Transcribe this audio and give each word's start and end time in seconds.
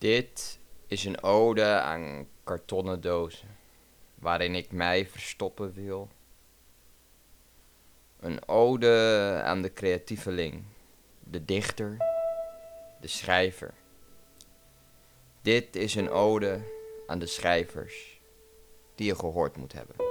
Dit 0.00 0.58
is 0.86 1.04
een 1.04 1.22
ode 1.22 1.64
aan 1.64 2.28
kartonnen 2.44 3.00
dozen, 3.00 3.48
waarin 4.14 4.54
ik 4.54 4.72
mij 4.72 5.06
verstoppen 5.06 5.72
wil. 5.72 6.08
Een 8.20 8.48
ode 8.48 9.40
aan 9.44 9.62
de 9.62 9.72
creatieveling, 9.72 10.64
de 11.18 11.44
dichter, 11.44 11.96
de 13.00 13.08
schrijver. 13.08 13.74
Dit 15.42 15.76
is 15.76 15.94
een 15.94 16.10
ode 16.10 16.60
aan 17.06 17.18
de 17.18 17.26
schrijvers 17.26 18.20
die 18.94 19.06
je 19.06 19.14
gehoord 19.14 19.56
moet 19.56 19.72
hebben. 19.72 20.09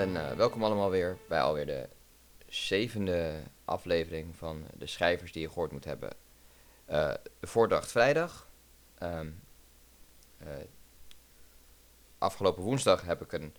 En 0.00 0.16
eh, 0.16 0.36
welkom 0.36 0.64
allemaal 0.64 0.90
weer 0.90 1.18
bij 1.28 1.40
alweer 1.40 1.66
de 1.66 1.88
zevende 2.46 3.42
aflevering 3.64 4.36
van 4.36 4.64
de 4.74 4.86
schrijvers 4.86 5.32
die 5.32 5.42
je 5.42 5.48
gehoord 5.48 5.72
moet 5.72 5.84
hebben. 5.84 6.10
Eh, 6.84 7.12
de 7.40 7.46
voordracht 7.46 7.90
vrijdag. 7.90 8.48
Ehm, 8.98 9.30
eh, 10.38 10.48
afgelopen 12.18 12.62
woensdag 12.62 13.02
heb 13.02 13.22
ik 13.22 13.32
een, 13.32 13.54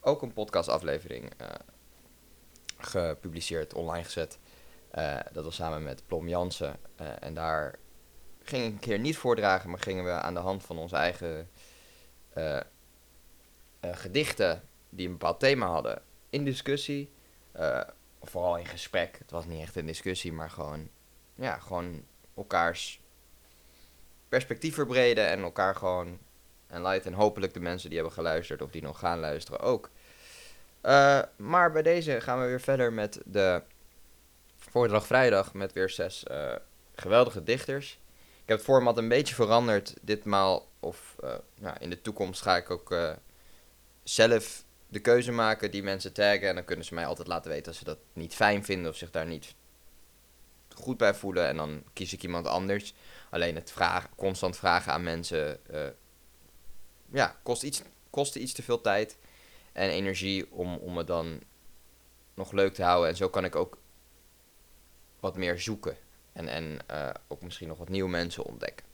ook 0.00 0.22
een 0.22 0.32
podcastaflevering 0.32 1.32
gepubliceerd, 2.78 3.74
online 3.74 4.04
gezet. 4.04 4.38
Dat 5.32 5.44
was 5.44 5.54
samen 5.54 5.82
met 5.82 6.06
Plom 6.06 6.28
Jansen. 6.28 6.76
En 7.20 7.34
daar 7.34 7.74
ging 8.42 8.64
ik 8.64 8.72
een 8.72 8.78
keer 8.78 8.98
niet 8.98 9.16
voordragen, 9.16 9.70
maar 9.70 9.78
gingen 9.78 10.04
we 10.04 10.10
aan 10.10 10.34
de 10.34 10.40
hand 10.40 10.62
van 10.62 10.78
onze 10.78 10.96
eigen 10.96 11.50
gedichten 13.80 14.62
die 14.96 15.06
een 15.06 15.12
bepaald 15.12 15.40
thema 15.40 15.66
hadden 15.66 16.02
in 16.30 16.44
discussie. 16.44 17.10
of 18.18 18.30
vooral 18.30 18.58
in 18.58 18.66
gesprek. 18.66 19.18
Het 19.18 19.30
was 19.30 19.46
niet 19.46 19.60
echt 19.60 19.76
een 19.76 19.86
discussie, 19.86 20.32
maar 20.32 20.50
gewoon, 20.50 20.88
ja, 21.34 21.58
gewoon 21.58 22.04
elkaars 22.36 23.00
perspectief 24.28 24.74
verbreden 24.74 25.28
en 25.28 25.42
elkaar 25.42 25.74
gewoon 25.74 26.18
enlighten. 26.66 27.12
En 27.12 27.18
hopelijk 27.18 27.54
de 27.54 27.60
mensen 27.60 27.88
die 27.88 27.98
hebben 27.98 28.16
geluisterd 28.16 28.62
of 28.62 28.70
die 28.70 28.82
nog 28.82 28.98
gaan 28.98 29.18
luisteren 29.18 29.60
ook. 29.60 29.90
Eh, 30.80 31.22
maar 31.36 31.72
bij 31.72 31.82
deze 31.82 32.20
gaan 32.20 32.40
we 32.40 32.46
weer 32.46 32.60
verder 32.60 32.92
met 32.92 33.20
de 33.24 33.62
voordracht 34.56 35.06
vrijdag 35.06 35.54
met 35.54 35.72
weer 35.72 35.90
zes 35.90 36.24
eh, 36.24 36.54
geweldige 36.94 37.42
dichters. 37.42 38.00
Ik 38.42 38.52
heb 38.52 38.56
het 38.56 38.66
format 38.66 38.98
een 38.98 39.08
beetje 39.08 39.34
veranderd 39.34 39.94
ditmaal. 40.00 40.68
Of 40.80 41.16
nou, 41.60 41.76
in 41.78 41.90
de 41.90 42.00
toekomst 42.00 42.42
ga 42.42 42.56
ik 42.56 42.70
ook 42.70 42.96
zelf 44.02 44.64
de 44.88 45.00
keuze 45.00 45.32
maken 45.32 45.70
die 45.70 45.82
mensen 45.82 46.12
taggen. 46.12 46.48
En 46.48 46.54
dan 46.54 46.64
kunnen 46.64 46.84
ze 46.84 46.94
mij 46.94 47.06
altijd 47.06 47.28
laten 47.28 47.50
weten 47.50 47.66
als 47.66 47.78
ze 47.78 47.84
dat 47.84 47.98
niet 48.12 48.34
fijn 48.34 48.64
vinden 48.64 48.90
of 48.90 48.96
zich 48.96 49.10
daar 49.10 49.26
niet 49.26 49.54
goed 50.74 50.96
bij 50.96 51.14
voelen. 51.14 51.46
En 51.46 51.56
dan 51.56 51.82
kies 51.92 52.12
ik 52.12 52.22
iemand 52.22 52.46
anders. 52.46 52.94
Alleen 53.30 53.54
het 53.54 53.70
vragen, 53.70 54.10
constant 54.16 54.56
vragen 54.56 54.92
aan 54.92 55.02
mensen 55.02 55.66
eh, 55.66 55.88
ja, 57.12 57.36
kost 57.42 57.62
iets, 57.62 57.82
kostte 58.10 58.38
iets 58.38 58.52
te 58.52 58.62
veel 58.62 58.80
tijd 58.80 59.16
en 59.72 59.90
energie 59.90 60.52
om, 60.52 60.76
om 60.76 60.96
het 60.96 61.06
dan 61.06 61.40
nog 62.34 62.52
leuk 62.52 62.74
te 62.74 62.82
houden. 62.82 63.08
En 63.08 63.16
zo 63.16 63.28
kan 63.28 63.44
ik 63.44 63.56
ook 63.56 63.78
wat 65.20 65.36
meer 65.36 65.60
zoeken. 65.60 65.96
En, 66.32 66.48
en 66.48 66.78
eh, 66.86 67.10
ook 67.28 67.42
misschien 67.42 67.68
nog 67.68 67.78
wat 67.78 67.88
nieuwe 67.88 68.10
mensen 68.10 68.44
ontdekken. 68.44 68.86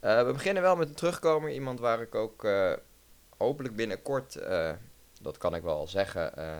Eh, 0.00 0.26
we 0.26 0.32
beginnen 0.32 0.62
wel 0.62 0.76
met 0.76 0.88
een 0.88 0.94
terugkomer. 0.94 1.50
Iemand 1.50 1.80
waar 1.80 2.00
ik 2.00 2.14
ook 2.14 2.46
hopelijk 3.36 3.76
binnenkort, 3.76 4.38
dat 5.24 5.38
kan 5.38 5.54
ik 5.54 5.62
wel 5.62 5.76
al 5.76 5.86
zeggen, 5.86 6.36
eh, 6.36 6.58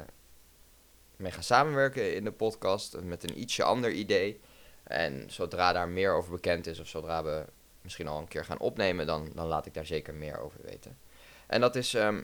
mee 1.16 1.32
ga 1.32 1.40
samenwerken 1.40 2.14
in 2.14 2.24
de 2.24 2.32
podcast. 2.32 3.00
Met 3.00 3.22
een 3.22 3.40
ietsje 3.40 3.62
ander 3.62 3.90
idee. 3.90 4.40
En 4.82 5.30
zodra 5.30 5.72
daar 5.72 5.88
meer 5.88 6.12
over 6.12 6.30
bekend 6.30 6.66
is, 6.66 6.80
of 6.80 6.86
zodra 6.86 7.24
we 7.24 7.44
misschien 7.80 8.08
al 8.08 8.18
een 8.18 8.28
keer 8.28 8.44
gaan 8.44 8.58
opnemen, 8.58 9.06
dan, 9.06 9.30
dan 9.34 9.46
laat 9.46 9.66
ik 9.66 9.74
daar 9.74 9.86
zeker 9.86 10.14
meer 10.14 10.38
over 10.38 10.60
weten. 10.62 10.98
En 11.46 11.60
dat 11.60 11.76
is 11.76 11.94
ehm 11.94 12.22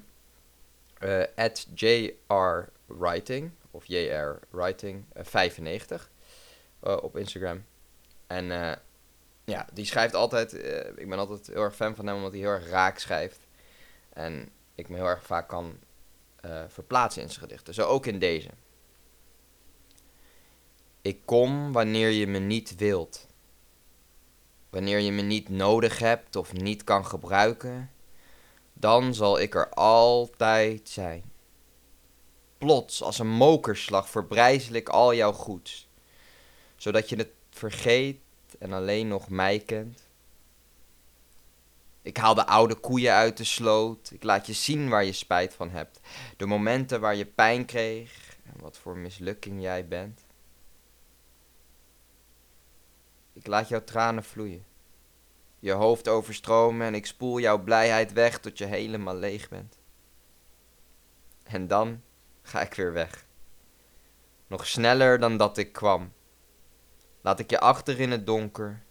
eh, 1.00 1.48
JR 1.74 2.68
Writing, 2.86 3.50
of 3.70 3.86
JR 3.86 4.38
Writing, 4.50 5.04
eh, 5.12 5.24
95 5.24 6.10
eh, 6.80 6.96
op 7.02 7.16
Instagram. 7.16 7.64
En 8.26 8.46
ja, 9.44 9.66
die 9.72 9.84
schrijft 9.84 10.14
altijd, 10.14 10.52
ik 10.96 11.08
ben 11.08 11.18
altijd 11.18 11.46
heel 11.46 11.62
erg 11.62 11.74
fan 11.74 11.94
van 11.94 12.06
hem, 12.06 12.16
omdat 12.16 12.32
hij 12.32 12.40
heel 12.40 12.50
erg 12.50 12.68
raak 12.68 12.98
schrijft. 12.98 13.40
En 14.12 14.52
ik 14.74 14.88
me 14.88 14.96
heel 14.96 15.06
erg 15.06 15.22
vaak 15.22 15.48
kan 15.48 15.78
eh, 16.40 16.62
verplaatsen 16.68 17.22
in 17.22 17.28
zijn 17.28 17.40
gedichten. 17.40 17.74
Zo 17.74 17.86
ook 17.86 18.06
in 18.06 18.18
deze. 18.18 18.48
Ik 21.02 21.18
kom 21.24 21.72
wanneer 21.72 22.10
je 22.10 22.26
me 22.26 22.38
niet 22.38 22.74
wilt. 22.76 23.26
Wanneer 24.70 24.98
je 24.98 25.12
me 25.12 25.22
niet 25.22 25.48
nodig 25.48 25.98
hebt 25.98 26.36
of 26.36 26.52
niet 26.52 26.84
kan 26.84 27.06
gebruiken, 27.06 27.90
dan 28.72 29.14
zal 29.14 29.40
ik 29.40 29.54
er 29.54 29.68
altijd 29.68 30.88
zijn. 30.88 31.22
Plots, 32.58 33.02
als 33.02 33.18
een 33.18 33.30
mokerslag, 33.30 34.10
verbrijzel 34.10 34.74
ik 34.74 34.88
al 34.88 35.14
jouw 35.14 35.32
goeds, 35.32 35.88
zodat 36.76 37.08
je 37.08 37.16
het 37.16 37.32
vergeet 37.50 38.20
en 38.58 38.72
alleen 38.72 39.08
nog 39.08 39.28
mij 39.28 39.58
kent. 39.58 40.09
Ik 42.02 42.16
haal 42.16 42.34
de 42.34 42.46
oude 42.46 42.74
koeien 42.74 43.12
uit 43.12 43.36
de 43.36 43.44
sloot, 43.44 44.10
ik 44.10 44.22
laat 44.22 44.46
je 44.46 44.52
zien 44.52 44.88
waar 44.88 45.04
je 45.04 45.12
spijt 45.12 45.54
van 45.54 45.70
hebt, 45.70 46.00
de 46.36 46.46
momenten 46.46 47.00
waar 47.00 47.14
je 47.14 47.26
pijn 47.26 47.64
kreeg 47.64 48.36
en 48.44 48.60
wat 48.60 48.78
voor 48.78 48.96
mislukking 48.96 49.62
jij 49.62 49.88
bent. 49.88 50.24
Ik 53.32 53.46
laat 53.46 53.68
jouw 53.68 53.84
tranen 53.84 54.24
vloeien. 54.24 54.64
Je 55.58 55.72
hoofd 55.72 56.08
overstromen 56.08 56.86
en 56.86 56.94
ik 56.94 57.06
spoel 57.06 57.40
jouw 57.40 57.62
blijheid 57.62 58.12
weg 58.12 58.38
tot 58.38 58.58
je 58.58 58.64
helemaal 58.64 59.16
leeg 59.16 59.48
bent. 59.48 59.78
En 61.42 61.66
dan 61.66 62.02
ga 62.42 62.60
ik 62.60 62.74
weer 62.74 62.92
weg. 62.92 63.26
Nog 64.46 64.66
sneller 64.66 65.18
dan 65.18 65.36
dat 65.36 65.56
ik 65.56 65.72
kwam. 65.72 66.12
Laat 67.20 67.38
ik 67.38 67.50
je 67.50 67.60
achter 67.60 68.00
in 68.00 68.10
het 68.10 68.26
donker. 68.26 68.82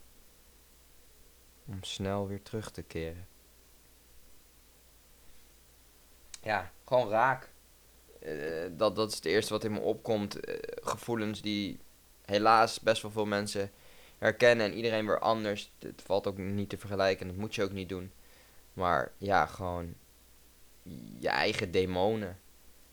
Om 1.69 1.83
snel 1.83 2.27
weer 2.27 2.41
terug 2.41 2.71
te 2.71 2.81
keren. 2.81 3.27
Ja, 6.41 6.71
gewoon 6.85 7.09
raak. 7.09 7.49
Eh, 8.19 8.33
dat, 8.71 8.95
dat 8.95 9.09
is 9.09 9.15
het 9.15 9.25
eerste 9.25 9.53
wat 9.53 9.63
in 9.63 9.71
me 9.71 9.79
opkomt. 9.79 10.39
Eh, 10.39 10.55
gevoelens 10.81 11.41
die 11.41 11.79
helaas 12.25 12.79
best 12.79 13.01
wel 13.01 13.11
veel 13.11 13.25
mensen 13.25 13.71
herkennen 14.17 14.65
en 14.65 14.73
iedereen 14.73 15.05
weer 15.05 15.19
anders. 15.19 15.71
Het 15.79 16.01
valt 16.05 16.27
ook 16.27 16.37
niet 16.37 16.69
te 16.69 16.77
vergelijken 16.77 17.21
en 17.21 17.27
dat 17.27 17.41
moet 17.41 17.55
je 17.55 17.63
ook 17.63 17.71
niet 17.71 17.89
doen. 17.89 18.11
Maar 18.73 19.11
ja, 19.17 19.45
gewoon 19.45 19.93
je 21.19 21.29
eigen 21.29 21.71
demonen. 21.71 22.39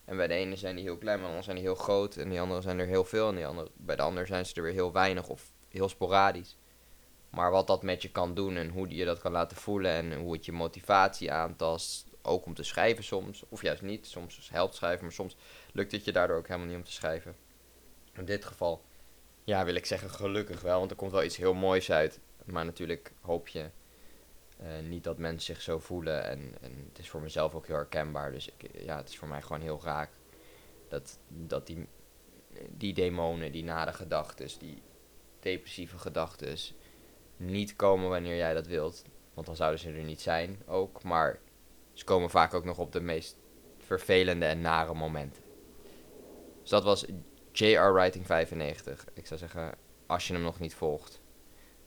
En 0.04 0.16
bij 0.16 0.26
de 0.26 0.34
ene 0.34 0.56
zijn 0.56 0.76
die 0.76 0.84
heel 0.84 0.98
klein, 0.98 1.18
de 1.18 1.24
andere 1.24 1.42
zijn 1.42 1.56
die 1.56 1.64
heel 1.64 1.74
groot. 1.74 2.16
En 2.16 2.28
die 2.28 2.40
andere 2.40 2.60
zijn 2.60 2.78
er 2.78 2.86
heel 2.86 3.04
veel. 3.04 3.28
En 3.28 3.34
die 3.34 3.46
andere, 3.46 3.70
bij 3.74 3.96
de 3.96 4.02
andere 4.02 4.26
zijn 4.26 4.46
ze 4.46 4.54
er 4.54 4.62
weer 4.62 4.72
heel 4.72 4.92
weinig 4.92 5.28
of 5.28 5.52
heel 5.68 5.88
sporadisch. 5.88 6.56
Maar 7.36 7.50
wat 7.50 7.66
dat 7.66 7.82
met 7.82 8.02
je 8.02 8.10
kan 8.10 8.34
doen 8.34 8.56
en 8.56 8.68
hoe 8.68 8.88
je 8.88 9.04
dat 9.04 9.18
kan 9.18 9.32
laten 9.32 9.56
voelen 9.56 9.90
en 9.90 10.14
hoe 10.14 10.32
het 10.32 10.44
je 10.44 10.52
motivatie 10.52 11.32
aantast. 11.32 12.06
Ook 12.22 12.46
om 12.46 12.54
te 12.54 12.62
schrijven 12.62 13.04
soms, 13.04 13.44
of 13.48 13.62
juist 13.62 13.82
niet. 13.82 14.06
Soms 14.06 14.48
helpt 14.50 14.74
schrijven, 14.74 15.04
maar 15.04 15.12
soms 15.12 15.36
lukt 15.72 15.92
het 15.92 16.04
je 16.04 16.12
daardoor 16.12 16.36
ook 16.36 16.46
helemaal 16.46 16.68
niet 16.68 16.76
om 16.76 16.84
te 16.84 16.92
schrijven. 16.92 17.36
In 18.12 18.24
dit 18.24 18.44
geval 18.44 18.84
ja, 19.44 19.64
wil 19.64 19.74
ik 19.74 19.86
zeggen 19.86 20.10
gelukkig 20.10 20.60
wel, 20.60 20.78
want 20.78 20.90
er 20.90 20.96
komt 20.96 21.12
wel 21.12 21.24
iets 21.24 21.36
heel 21.36 21.54
moois 21.54 21.90
uit. 21.90 22.20
Maar 22.44 22.64
natuurlijk 22.64 23.12
hoop 23.20 23.48
je 23.48 23.70
eh, 24.56 24.66
niet 24.82 25.04
dat 25.04 25.18
mensen 25.18 25.54
zich 25.54 25.62
zo 25.62 25.78
voelen. 25.78 26.24
En, 26.24 26.54
en 26.60 26.86
het 26.88 26.98
is 26.98 27.10
voor 27.10 27.20
mezelf 27.20 27.54
ook 27.54 27.66
heel 27.66 27.76
herkenbaar. 27.76 28.32
Dus 28.32 28.48
ik, 28.48 28.70
ja, 28.84 28.96
het 28.96 29.08
is 29.08 29.18
voor 29.18 29.28
mij 29.28 29.42
gewoon 29.42 29.62
heel 29.62 29.80
raak. 29.82 30.10
Dat, 30.88 31.18
dat 31.28 31.66
die, 31.66 31.88
die 32.70 32.94
demonen, 32.94 33.52
die 33.52 33.64
nare 33.64 33.92
gedachten, 33.92 34.48
die 34.58 34.82
depressieve 35.40 35.98
gedachten 35.98 36.58
niet 37.36 37.76
komen 37.76 38.08
wanneer 38.08 38.36
jij 38.36 38.54
dat 38.54 38.66
wilt. 38.66 39.04
Want 39.34 39.46
dan 39.46 39.56
zouden 39.56 39.80
ze 39.80 39.90
er 39.90 40.02
niet 40.02 40.20
zijn 40.20 40.62
ook. 40.66 41.02
Maar 41.02 41.38
ze 41.92 42.04
komen 42.04 42.30
vaak 42.30 42.54
ook 42.54 42.64
nog 42.64 42.78
op 42.78 42.92
de 42.92 43.00
meest 43.00 43.36
vervelende 43.78 44.46
en 44.46 44.60
nare 44.60 44.94
momenten. 44.94 45.42
Dus 46.60 46.70
dat 46.70 46.84
was 46.84 47.04
JR 47.52 47.92
Writing 47.92 48.26
95. 48.26 49.04
Ik 49.12 49.26
zou 49.26 49.40
zeggen, 49.40 49.74
als 50.06 50.26
je 50.26 50.32
hem 50.32 50.42
nog 50.42 50.58
niet 50.58 50.74
volgt, 50.74 51.20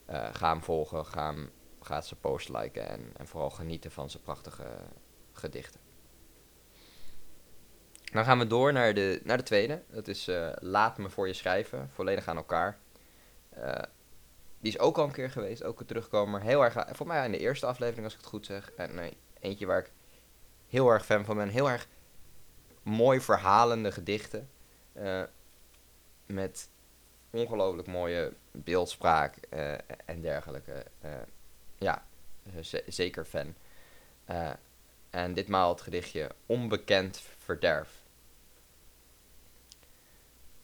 uh, 0.10 0.28
ga 0.34 0.50
hem 0.50 0.64
volgen. 0.64 1.06
Ga, 1.06 1.26
hem, 1.26 1.52
ga 1.82 2.02
zijn 2.02 2.20
post 2.20 2.50
liken 2.50 2.90
en, 2.90 3.12
en 3.18 3.28
vooral 3.28 3.50
genieten 3.50 3.92
van 3.92 4.10
zijn 4.10 4.24
prachtige 4.24 4.68
gedichten. 5.32 5.80
Dan 8.12 8.24
gaan 8.24 8.40
we 8.40 8.48
door 8.48 8.74
naar 8.74 8.94
de, 8.94 9.22
naar 9.24 9.38
de 9.38 9.44
tweede. 9.44 9.84
Dat 9.92 10.08
is 10.08 10.28
uh, 10.28 10.52
Laat 10.60 10.98
me 10.98 11.10
voor 11.10 11.28
je 11.28 11.34
schrijven. 11.34 11.90
Volledig 11.90 12.28
aan 12.28 12.38
elkaar. 12.38 12.80
Uh, 13.58 13.76
die 14.60 14.72
is 14.72 14.80
ook 14.80 14.98
al 14.98 15.04
een 15.04 15.12
keer 15.12 15.32
geweest. 15.32 15.64
Ook 15.64 15.80
een 15.80 15.86
terugkomer. 15.86 16.42
Heel 16.42 16.64
erg, 16.64 16.86
voor 16.92 17.08
mij 17.08 17.26
in 17.26 17.32
de 17.32 17.38
eerste 17.38 17.66
aflevering 17.66 18.04
als 18.04 18.14
ik 18.14 18.20
het 18.20 18.30
goed 18.30 18.46
zeg. 18.46 18.72
En 18.72 18.96
nee, 18.96 19.18
eentje 19.40 19.66
waar 19.66 19.80
ik 19.80 19.92
heel 20.68 20.90
erg 20.90 21.06
fan 21.06 21.26
van 21.26 21.36
ben. 21.36 21.50
Heel 21.50 21.70
erg 21.70 21.88
mooi 22.84 23.22
verhalende 23.22 23.92
gedichten. 23.92 24.50
Uh, 24.94 25.24
met 26.26 26.70
ongelooflijk 27.30 27.88
mooie 27.88 28.34
beeldspraak 28.52 29.36
en 30.06 30.22
dergelijke. 30.22 30.86
ja, 31.78 32.06
zeker 32.88 33.26
fan. 33.26 33.56
en 35.10 35.34
ditmaal 35.34 35.70
het 35.70 35.82
gedichtje 35.82 36.32
Onbekend 36.46 37.22
Verderf. 37.38 37.99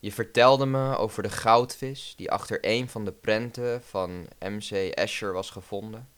Je 0.06 0.12
vertelde 0.12 0.66
me 0.66 0.98
over 0.98 1.24
de 1.24 1.30
goudvis 1.30 2.14
die 2.18 2.32
achter 2.32 2.58
een 2.62 2.90
van 2.90 3.06
de 3.06 3.12
prenten 3.12 3.84
van 3.84 4.28
MC 4.40 4.72
Escher 4.72 5.34
was 5.34 5.50
gevonden. 5.50 6.10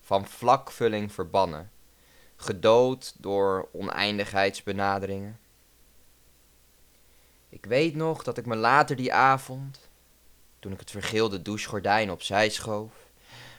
Van 0.00 0.26
vlakvulling 0.26 1.12
verbannen, 1.12 1.70
gedood 2.36 3.14
door 3.18 3.68
oneindigheidsbenaderingen. 3.72 5.38
Ik 7.48 7.64
weet 7.64 7.94
nog 7.94 8.22
dat 8.22 8.38
ik 8.38 8.46
me 8.46 8.56
later 8.56 8.96
die 8.96 9.12
avond, 9.12 9.88
toen 10.58 10.72
ik 10.72 10.80
het 10.80 10.90
vergeelde 10.90 11.42
douchegordijn 11.42 12.10
opzij 12.10 12.48
schoof, 12.48 12.94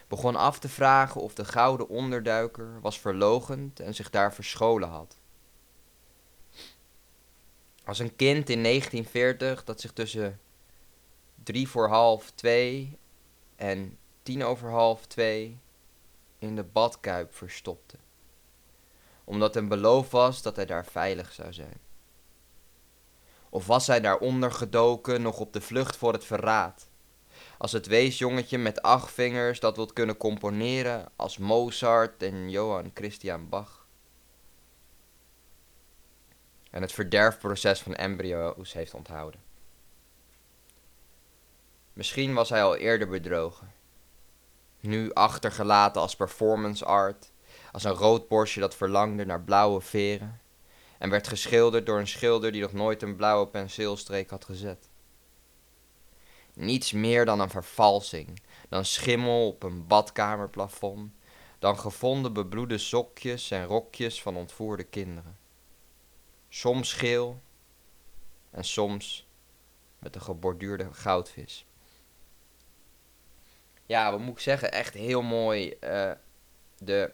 begon 0.08 0.36
af 0.36 0.58
te 0.58 0.68
vragen 0.68 1.20
of 1.20 1.34
de 1.34 1.44
gouden 1.44 1.88
onderduiker 1.88 2.80
was 2.80 2.98
verlogend 2.98 3.80
en 3.80 3.94
zich 3.94 4.10
daar 4.10 4.34
verscholen 4.34 4.88
had. 4.88 5.17
Als 7.88 7.98
een 7.98 8.16
kind 8.16 8.50
in 8.50 8.62
1940 8.62 9.64
dat 9.64 9.80
zich 9.80 9.92
tussen 9.92 10.40
drie 11.42 11.68
voor 11.68 11.88
half 11.88 12.30
twee 12.30 12.98
en 13.56 13.98
tien 14.22 14.44
over 14.44 14.70
half 14.70 15.06
twee 15.06 15.58
in 16.38 16.56
de 16.56 16.64
badkuip 16.64 17.34
verstopte. 17.34 17.96
Omdat 19.24 19.54
hem 19.54 19.68
beloofd 19.68 20.10
was 20.10 20.42
dat 20.42 20.56
hij 20.56 20.66
daar 20.66 20.84
veilig 20.84 21.32
zou 21.32 21.52
zijn. 21.52 21.80
Of 23.48 23.66
was 23.66 23.86
hij 23.86 24.00
daaronder 24.00 24.52
gedoken, 24.52 25.22
nog 25.22 25.40
op 25.40 25.52
de 25.52 25.60
vlucht 25.60 25.96
voor 25.96 26.12
het 26.12 26.24
verraad? 26.24 26.88
Als 27.58 27.72
het 27.72 27.86
weesjongetje 27.86 28.58
met 28.58 28.82
acht 28.82 29.12
vingers 29.12 29.60
dat 29.60 29.76
wilt 29.76 29.92
kunnen 29.92 30.16
componeren 30.16 31.08
als 31.16 31.38
Mozart 31.38 32.22
en 32.22 32.50
Johann 32.50 32.90
Christian 32.94 33.48
Bach 33.48 33.77
en 36.78 36.84
het 36.84 36.92
verderfproces 36.92 37.80
van 37.80 37.94
embryo's 37.94 38.72
heeft 38.72 38.94
onthouden. 38.94 39.40
Misschien 41.92 42.34
was 42.34 42.48
hij 42.48 42.62
al 42.62 42.76
eerder 42.76 43.08
bedrogen. 43.08 43.72
Nu 44.80 45.12
achtergelaten 45.12 46.00
als 46.00 46.16
performance 46.16 46.84
art, 46.84 47.32
als 47.72 47.84
een 47.84 47.92
rood 47.92 48.28
borstje 48.28 48.60
dat 48.60 48.74
verlangde 48.74 49.24
naar 49.24 49.42
blauwe 49.42 49.80
veren, 49.80 50.40
en 50.98 51.10
werd 51.10 51.28
geschilderd 51.28 51.86
door 51.86 51.98
een 51.98 52.08
schilder 52.08 52.52
die 52.52 52.62
nog 52.62 52.72
nooit 52.72 53.02
een 53.02 53.16
blauwe 53.16 53.46
penseelstreek 53.46 54.30
had 54.30 54.44
gezet. 54.44 54.88
Niets 56.54 56.92
meer 56.92 57.24
dan 57.24 57.40
een 57.40 57.50
vervalsing, 57.50 58.42
dan 58.68 58.84
schimmel 58.84 59.46
op 59.46 59.62
een 59.62 59.86
badkamerplafond, 59.86 61.12
dan 61.58 61.78
gevonden 61.78 62.32
bebloede 62.32 62.78
sokjes 62.78 63.50
en 63.50 63.64
rokjes 63.64 64.22
van 64.22 64.36
ontvoerde 64.36 64.84
kinderen 64.84 65.46
soms 66.48 66.92
geel 66.92 67.40
en 68.50 68.64
soms 68.64 69.26
met 69.98 70.14
een 70.14 70.20
geborduurde 70.20 70.88
goudvis. 70.92 71.66
Ja, 73.86 74.10
wat 74.10 74.20
moet 74.20 74.34
ik 74.34 74.40
zeggen? 74.40 74.72
Echt 74.72 74.94
heel 74.94 75.22
mooi. 75.22 75.76
Uh, 75.80 76.12
de 76.78 77.12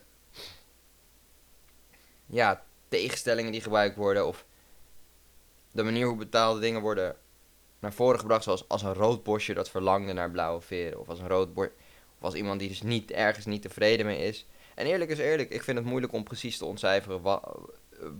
ja, 2.27 2.65
tegenstellingen 2.89 3.53
die 3.53 3.61
gebruikt 3.61 3.97
worden. 3.97 4.27
Of 4.27 4.45
de 5.71 5.83
manier 5.83 6.07
hoe 6.07 6.17
betaalde 6.17 6.61
dingen 6.61 6.81
worden 6.81 7.17
naar 7.79 7.93
voren 7.93 8.21
gebracht. 8.21 8.45
Zoals 8.45 8.69
als 8.69 8.83
een 8.83 8.95
rood 8.95 9.23
bosje 9.23 9.55
dat 9.55 9.71
verlangde 9.71 10.13
naar 10.13 10.31
blauwe 10.31 10.61
veren. 10.61 11.01
Of 11.01 11.09
als 11.09 11.19
een 11.19 11.29
rood 11.29 11.55
bosje. 11.55 11.73
Of 12.19 12.25
als 12.25 12.35
iemand 12.35 12.61
die 12.61 12.69
dus 12.69 12.83
niet 12.83 13.11
ergens 13.11 13.47
niet 13.47 13.63
tevreden 13.63 14.07
mee 14.07 14.27
is. 14.27 14.47
En 14.75 14.87
eerlijk 14.87 15.11
is 15.11 15.19
eerlijk, 15.19 15.51
ik 15.51 15.63
vind 15.63 15.79
het 15.79 15.87
moeilijk 15.87 16.13
om 16.13 16.25
precies 16.25 16.59
te 16.59 16.65
ontcijferen 16.65 17.23
wat, 17.23 17.59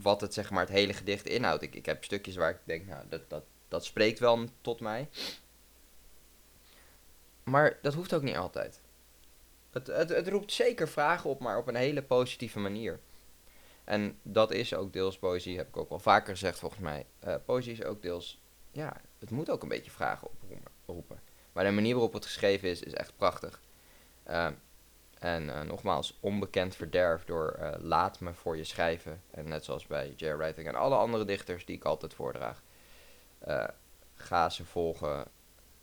wat 0.03 0.21
het, 0.21 0.35
zeg 0.35 0.51
maar, 0.51 0.61
het 0.61 0.75
hele 0.75 0.93
gedicht 0.93 1.27
inhoudt. 1.27 1.63
Ik, 1.63 1.75
ik 1.75 1.87
heb 1.87 2.05
stukjes 2.05 2.37
waar 2.37 2.51
ik 2.51 2.59
denk, 2.65 2.87
nou, 2.87 3.05
dat, 3.09 3.31
dat, 3.31 3.45
dat 3.69 3.85
spreekt 3.85 4.19
wel 4.19 4.45
tot 4.61 4.81
mij. 4.81 5.09
Maar 7.43 7.79
dat 7.83 7.95
hoeft 7.95 8.15
ook 8.15 8.23
niet 8.23 8.37
altijd. 8.37 8.81
Het, 9.71 9.87
het, 9.87 10.09
het 10.09 10.29
roept 10.29 10.53
zeker 10.53 10.89
vragen 10.89 11.31
op, 11.31 11.41
maar 11.41 11.59
op 11.59 11.67
een 11.67 11.75
hele 11.75 12.03
positieve 12.03 12.59
manier. 12.59 13.01
En 13.85 14.19
dat 14.23 14.51
is 14.51 14.75
ook 14.75 14.93
deels 14.93 15.19
poëzie, 15.19 15.57
heb 15.57 15.69
ik 15.69 15.77
ook 15.77 15.89
wel 15.89 15.99
vaker 15.99 16.33
gezegd 16.33 16.59
volgens 16.59 16.81
mij. 16.81 17.07
Uh, 17.25 17.35
poëzie 17.45 17.73
is 17.73 17.85
ook 17.85 18.03
deels, 18.03 18.43
ja, 18.71 19.01
het 19.19 19.31
moet 19.31 19.51
ook 19.51 19.63
een 19.63 19.69
beetje 19.69 19.91
vragen 19.91 20.29
oproepen. 20.29 21.21
Maar 21.53 21.65
de 21.65 21.71
manier 21.71 21.93
waarop 21.93 22.13
het 22.13 22.25
geschreven 22.25 22.69
is, 22.69 22.83
is 22.83 22.93
echt 22.93 23.17
prachtig. 23.17 23.61
Uh, 24.29 24.49
en 25.25 25.47
uh, 25.47 25.61
nogmaals, 25.61 26.17
onbekend 26.21 26.77
verderf 26.77 27.25
door 27.25 27.57
uh, 27.61 27.73
Laat 27.79 28.21
me 28.21 28.35
voor 28.35 28.57
je 28.57 28.65
schrijven. 28.65 29.23
En 29.31 29.49
net 29.49 29.65
zoals 29.65 29.87
bij 29.87 30.15
J. 30.17 30.37
Writing 30.37 30.69
en 30.69 30.75
alle 30.75 30.97
andere 30.97 31.25
dichters 31.25 31.65
die 31.65 31.77
ik 31.77 31.85
altijd 31.85 32.15
voordraag. 32.15 32.63
Uh, 33.49 33.65
ga 34.15 34.49
ze 34.49 34.65
volgen. 34.65 35.27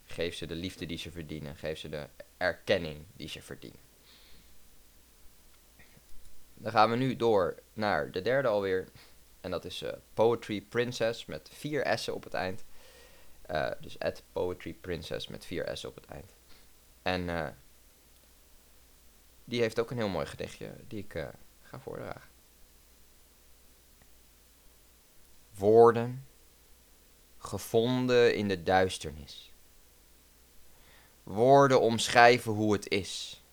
Geef 0.03 0.35
ze 0.35 0.45
de 0.45 0.55
liefde 0.55 0.85
die 0.85 0.97
ze 0.97 1.11
verdienen. 1.11 1.55
Geef 1.55 1.79
ze 1.79 1.89
de 1.89 2.07
erkenning 2.37 3.05
die 3.15 3.27
ze 3.27 3.41
verdienen. 3.41 3.79
Dan 6.53 6.71
gaan 6.71 6.89
we 6.89 6.95
nu 6.95 7.15
door 7.15 7.55
naar 7.73 8.11
de 8.11 8.21
derde 8.21 8.47
alweer. 8.47 8.87
En 9.39 9.51
dat 9.51 9.65
is 9.65 9.83
Poetry 10.13 10.61
Princess 10.61 11.25
met 11.25 11.49
vier 11.53 11.97
S'en 11.97 12.13
op 12.13 12.23
het 12.23 12.33
eind. 12.33 12.63
dus 13.79 13.99
at 13.99 14.23
Poetry 14.31 14.73
Princess 14.73 15.27
met 15.27 15.45
vier 15.45 15.69
S'en 15.73 15.89
op 15.89 15.95
het 15.95 16.05
eind. 16.05 16.33
En 17.01 17.55
die 19.45 19.61
heeft 19.61 19.79
ook 19.79 19.91
een 19.91 19.97
heel 19.97 20.09
mooi 20.09 20.25
gedichtje 20.25 20.75
die 20.87 20.99
ik 21.03 21.13
uh, 21.13 21.27
ga 21.61 21.79
voordragen. 21.79 22.29
Woorden 25.55 26.25
gevonden 27.37 28.35
in 28.35 28.47
de 28.47 28.63
duisternis. 28.63 29.51
Woorden 31.23 31.81
omschrijven 31.81 32.51
hoe 32.51 32.73
het 32.73 32.89
is. 32.89 33.43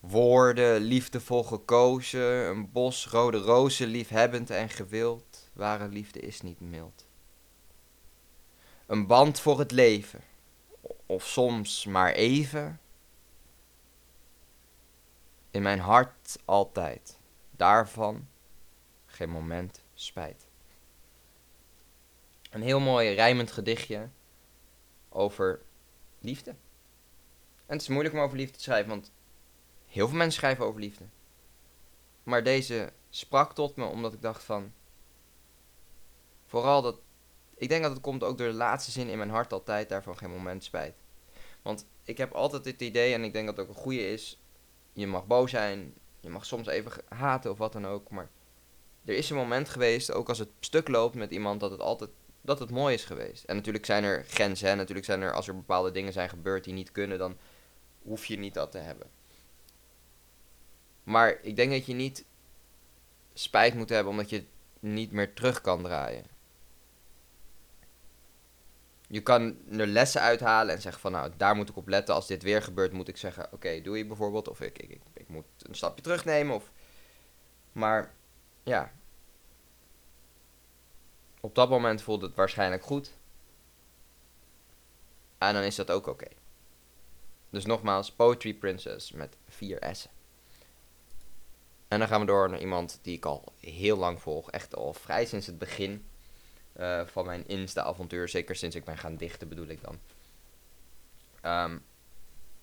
Woorden 0.00 0.80
liefdevol 0.80 1.44
gekozen, 1.44 2.48
een 2.48 2.72
bos 2.72 3.06
rode 3.06 3.38
rozen 3.38 3.86
liefhebbend 3.86 4.50
en 4.50 4.68
gewild, 4.68 5.50
ware 5.52 5.88
liefde 5.88 6.20
is 6.20 6.40
niet 6.40 6.60
mild. 6.60 7.06
Een 8.86 9.06
band 9.06 9.40
voor 9.40 9.58
het 9.58 9.70
leven, 9.70 10.20
of 11.06 11.26
soms 11.26 11.84
maar 11.84 12.12
even, 12.12 12.80
in 15.54 15.62
mijn 15.62 15.78
hart 15.78 16.38
altijd. 16.44 17.18
Daarvan 17.50 18.28
geen 19.06 19.30
moment 19.30 19.82
spijt. 19.94 20.46
Een 22.50 22.62
heel 22.62 22.80
mooi 22.80 23.14
rijmend 23.14 23.52
gedichtje 23.52 24.08
over 25.08 25.62
liefde. 26.18 26.50
En 27.66 27.72
het 27.72 27.80
is 27.80 27.88
moeilijk 27.88 28.14
om 28.14 28.20
over 28.20 28.36
liefde 28.36 28.56
te 28.56 28.62
schrijven, 28.62 28.88
want 28.88 29.12
heel 29.86 30.08
veel 30.08 30.16
mensen 30.16 30.38
schrijven 30.38 30.64
over 30.64 30.80
liefde. 30.80 31.04
Maar 32.22 32.42
deze 32.42 32.92
sprak 33.10 33.54
tot 33.54 33.76
me 33.76 33.84
omdat 33.84 34.12
ik 34.12 34.22
dacht 34.22 34.44
van. 34.44 34.72
Vooral 36.46 36.82
dat. 36.82 37.00
Ik 37.54 37.68
denk 37.68 37.82
dat 37.82 37.92
het 37.92 38.00
komt 38.00 38.22
ook 38.22 38.38
door 38.38 38.48
de 38.48 38.54
laatste 38.54 38.90
zin 38.90 39.08
in 39.08 39.18
mijn 39.18 39.30
hart 39.30 39.52
altijd, 39.52 39.88
daarvan 39.88 40.16
geen 40.16 40.30
moment 40.30 40.64
spijt. 40.64 40.96
Want 41.62 41.86
ik 42.02 42.18
heb 42.18 42.32
altijd 42.32 42.64
dit 42.64 42.80
idee, 42.80 43.14
en 43.14 43.24
ik 43.24 43.32
denk 43.32 43.46
dat 43.46 43.56
het 43.56 43.66
ook 43.66 43.74
een 43.74 43.82
goede 43.82 44.10
is, 44.12 44.38
je 44.94 45.06
mag 45.06 45.26
boos 45.26 45.50
zijn, 45.50 45.94
je 46.20 46.28
mag 46.28 46.46
soms 46.46 46.66
even 46.66 46.92
haten 47.08 47.50
of 47.50 47.58
wat 47.58 47.72
dan 47.72 47.86
ook, 47.86 48.10
maar 48.10 48.30
er 49.04 49.16
is 49.16 49.30
een 49.30 49.36
moment 49.36 49.68
geweest, 49.68 50.12
ook 50.12 50.28
als 50.28 50.38
het 50.38 50.50
stuk 50.60 50.88
loopt 50.88 51.14
met 51.14 51.30
iemand, 51.30 51.60
dat 51.60 51.70
het 51.70 51.80
altijd 51.80 52.10
dat 52.40 52.58
het 52.58 52.70
mooi 52.70 52.94
is 52.94 53.04
geweest. 53.04 53.44
En 53.44 53.56
natuurlijk 53.56 53.86
zijn 53.86 54.04
er 54.04 54.24
grenzen, 54.24 54.68
hè? 54.68 54.74
natuurlijk 54.74 55.06
zijn 55.06 55.20
er, 55.20 55.32
als 55.32 55.48
er 55.48 55.56
bepaalde 55.56 55.90
dingen 55.90 56.12
zijn 56.12 56.28
gebeurd 56.28 56.64
die 56.64 56.72
niet 56.72 56.92
kunnen, 56.92 57.18
dan 57.18 57.36
hoef 58.02 58.26
je 58.26 58.38
niet 58.38 58.54
dat 58.54 58.70
te 58.70 58.78
hebben. 58.78 59.10
Maar 61.02 61.38
ik 61.42 61.56
denk 61.56 61.70
dat 61.70 61.86
je 61.86 61.94
niet 61.94 62.24
spijt 63.34 63.74
moet 63.74 63.88
hebben 63.88 64.12
omdat 64.12 64.30
je 64.30 64.44
niet 64.80 65.12
meer 65.12 65.34
terug 65.34 65.60
kan 65.60 65.82
draaien. 65.82 66.24
Je 69.14 69.22
kan 69.22 69.56
er 69.70 69.86
lessen 69.86 70.20
uithalen 70.20 70.74
en 70.74 70.80
zeggen 70.80 71.00
van 71.00 71.12
nou, 71.12 71.32
daar 71.36 71.56
moet 71.56 71.68
ik 71.68 71.76
op 71.76 71.88
letten. 71.88 72.14
Als 72.14 72.26
dit 72.26 72.42
weer 72.42 72.62
gebeurt, 72.62 72.92
moet 72.92 73.08
ik 73.08 73.16
zeggen, 73.16 73.48
oké, 73.52 73.80
doe 73.80 73.98
je 73.98 74.06
bijvoorbeeld. 74.06 74.48
Of 74.48 74.60
ik, 74.60 74.78
ik, 74.78 74.90
ik, 74.90 75.00
ik 75.14 75.28
moet 75.28 75.44
een 75.58 75.74
stapje 75.74 76.02
terugnemen. 76.02 76.54
Of... 76.54 76.70
Maar 77.72 78.14
ja, 78.62 78.92
op 81.40 81.54
dat 81.54 81.68
moment 81.68 82.02
voelt 82.02 82.22
het 82.22 82.34
waarschijnlijk 82.34 82.82
goed. 82.82 83.12
En 85.38 85.54
dan 85.54 85.62
is 85.62 85.74
dat 85.76 85.90
ook 85.90 86.06
oké. 86.06 86.28
Dus 87.50 87.64
nogmaals, 87.64 88.12
Poetry 88.12 88.54
Princess 88.54 89.12
met 89.12 89.36
vier 89.48 89.86
S'en. 89.92 90.10
En 91.88 91.98
dan 91.98 92.08
gaan 92.08 92.20
we 92.20 92.26
door 92.26 92.50
naar 92.50 92.60
iemand 92.60 92.98
die 93.02 93.16
ik 93.16 93.24
al 93.24 93.52
heel 93.60 93.96
lang 93.96 94.20
volg. 94.20 94.50
Echt 94.50 94.74
al 94.74 94.92
vrij 94.92 95.26
sinds 95.26 95.46
het 95.46 95.58
begin 95.58 96.04
uh, 96.76 97.06
van 97.06 97.26
mijn 97.26 97.46
Insta-avontuur. 97.46 98.28
Zeker 98.28 98.56
sinds 98.56 98.76
ik 98.76 98.84
ben 98.84 98.98
gaan 98.98 99.16
dichten, 99.16 99.48
bedoel 99.48 99.68
ik 99.68 99.80
dan. 99.82 99.98
Um, 101.52 101.84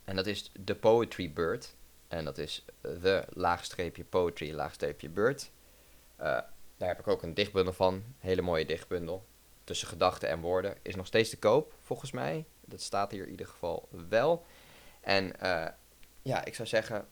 en 0.04 0.16
dat 0.16 0.26
is 0.26 0.52
The 0.66 0.76
Poetry 0.76 1.34
Bird. 1.34 1.76
En 2.08 2.26
dat 2.26 2.38
is 2.38 2.66
The 2.82 3.26
laagstreepje 3.30 4.04
poetry 4.04 4.54
laagstreepje 4.54 5.10
bird. 5.10 5.52
Uh, 6.20 6.26
daar 6.78 6.90
heb 6.90 7.00
ik 7.00 7.08
ook 7.08 7.24
een 7.24 7.34
dichtbundel 7.34 7.74
van. 7.74 8.04
Hele 8.20 8.42
mooie 8.42 8.66
dichtbundel. 8.66 9.26
Tussen 9.64 9.88
gedachten 9.88 10.30
en 10.30 10.40
woorden. 10.40 10.78
Is 10.82 10.96
nog 10.96 11.06
steeds 11.06 11.30
te 11.30 11.38
koop, 11.38 11.74
volgens 11.80 12.12
mij. 12.12 12.46
Dat 12.66 12.82
staat 12.82 13.12
hier 13.12 13.24
in 13.24 13.32
ieder 13.32 13.48
geval 13.48 13.90
wel. 14.10 14.46
En 15.02 15.34
uh, 15.44 15.68
ja, 16.22 16.46
ik 16.46 16.56
zou 16.56 16.68
zeggen. 16.68 17.08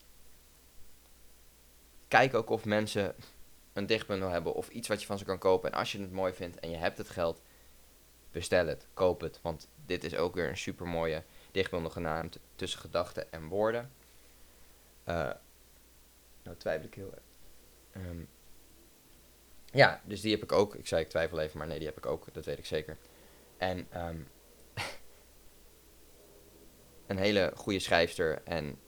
Kijk 2.08 2.34
ook 2.34 2.50
of 2.50 2.66
mensen 2.66 3.16
een 3.80 3.86
dichtbundel 3.86 4.30
hebben 4.30 4.54
of 4.54 4.70
iets 4.70 4.88
wat 4.88 5.02
je 5.02 5.08
van 5.08 5.18
ze 5.18 5.26
kan 5.26 5.38
kopen. 5.38 5.72
En 5.72 5.78
als 5.78 5.92
je 5.92 6.02
het 6.02 6.12
mooi 6.12 6.34
vindt 6.34 6.60
en 6.60 6.70
je 6.70 6.78
hebt 6.78 6.98
het 6.98 7.10
geld, 7.10 7.42
bestel 8.32 8.68
het, 8.68 8.88
koop 8.94 9.22
het. 9.22 9.40
Want 9.42 9.68
dit 9.86 10.04
is 10.04 10.16
ook 10.16 10.36
weer 10.36 10.50
een 10.50 10.58
super 10.58 10.88
mooie 10.88 11.24
dichtbundel 11.52 11.92
genaamd 11.92 12.40
Tussen 12.56 12.80
Gedachten 12.80 13.32
en 13.32 13.48
Woorden. 13.48 13.92
Uh, 15.08 15.32
nou 16.44 16.58
twijfel 16.58 16.88
ik 16.88 16.94
heel 16.94 17.14
erg. 17.14 17.24
Um, 18.06 18.30
ja, 19.66 20.02
dus 20.04 20.22
die 20.22 20.32
heb 20.32 20.44
ik 20.44 20.52
ook. 20.52 20.76
Ik 20.76 20.88
zei 20.88 21.02
ik 21.02 21.10
twijfel 21.10 21.40
even, 21.40 21.58
maar 21.58 21.68
nee, 21.68 21.78
die 21.78 21.88
heb 21.88 21.98
ik 21.98 22.06
ook. 22.06 22.34
Dat 22.34 22.46
weet 22.46 22.58
ik 22.58 22.66
zeker. 22.66 22.98
En 23.58 23.88
um, 23.96 24.28
een 27.08 27.18
hele 27.18 27.52
goede 27.56 27.80
schrijfster. 27.80 28.42
En 28.44 28.80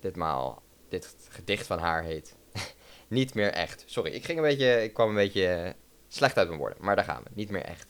ditmaal, 0.00 0.62
dit 0.88 1.16
gedicht 1.28 1.66
van 1.66 1.78
haar 1.78 2.02
heet 2.02 2.36
niet 3.08 3.34
meer 3.34 3.52
echt. 3.52 3.84
Sorry, 3.86 4.12
ik 4.12 4.24
ging 4.24 4.38
een 4.38 4.44
beetje, 4.44 4.82
ik 4.82 4.94
kwam 4.94 5.08
een 5.08 5.14
beetje 5.14 5.46
eh, 5.46 5.72
slecht 6.08 6.36
uit 6.36 6.48
mijn 6.48 6.60
woorden, 6.60 6.78
maar 6.80 6.96
daar 6.96 7.04
gaan 7.04 7.22
we. 7.22 7.30
Niet 7.34 7.50
meer 7.50 7.62
echt. 7.62 7.86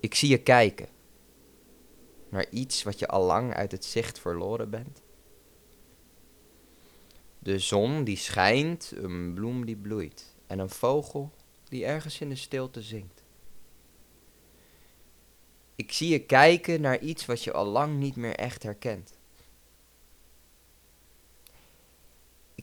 Ik 0.00 0.14
zie 0.14 0.28
je 0.28 0.42
kijken 0.42 0.88
naar 2.28 2.46
iets 2.50 2.82
wat 2.82 2.98
je 2.98 3.06
al 3.06 3.24
lang 3.24 3.54
uit 3.54 3.72
het 3.72 3.84
zicht 3.84 4.18
verloren 4.18 4.70
bent. 4.70 5.02
De 7.38 7.58
zon 7.58 8.04
die 8.04 8.16
schijnt, 8.16 8.92
een 8.94 9.34
bloem 9.34 9.66
die 9.66 9.76
bloeit 9.76 10.34
en 10.46 10.58
een 10.58 10.70
vogel 10.70 11.32
die 11.68 11.84
ergens 11.84 12.20
in 12.20 12.28
de 12.28 12.36
stilte 12.36 12.82
zingt. 12.82 13.24
Ik 15.74 15.92
zie 15.92 16.08
je 16.08 16.18
kijken 16.18 16.80
naar 16.80 16.98
iets 16.98 17.26
wat 17.26 17.44
je 17.44 17.52
al 17.52 17.66
lang 17.66 17.98
niet 17.98 18.16
meer 18.16 18.34
echt 18.34 18.62
herkent. 18.62 19.15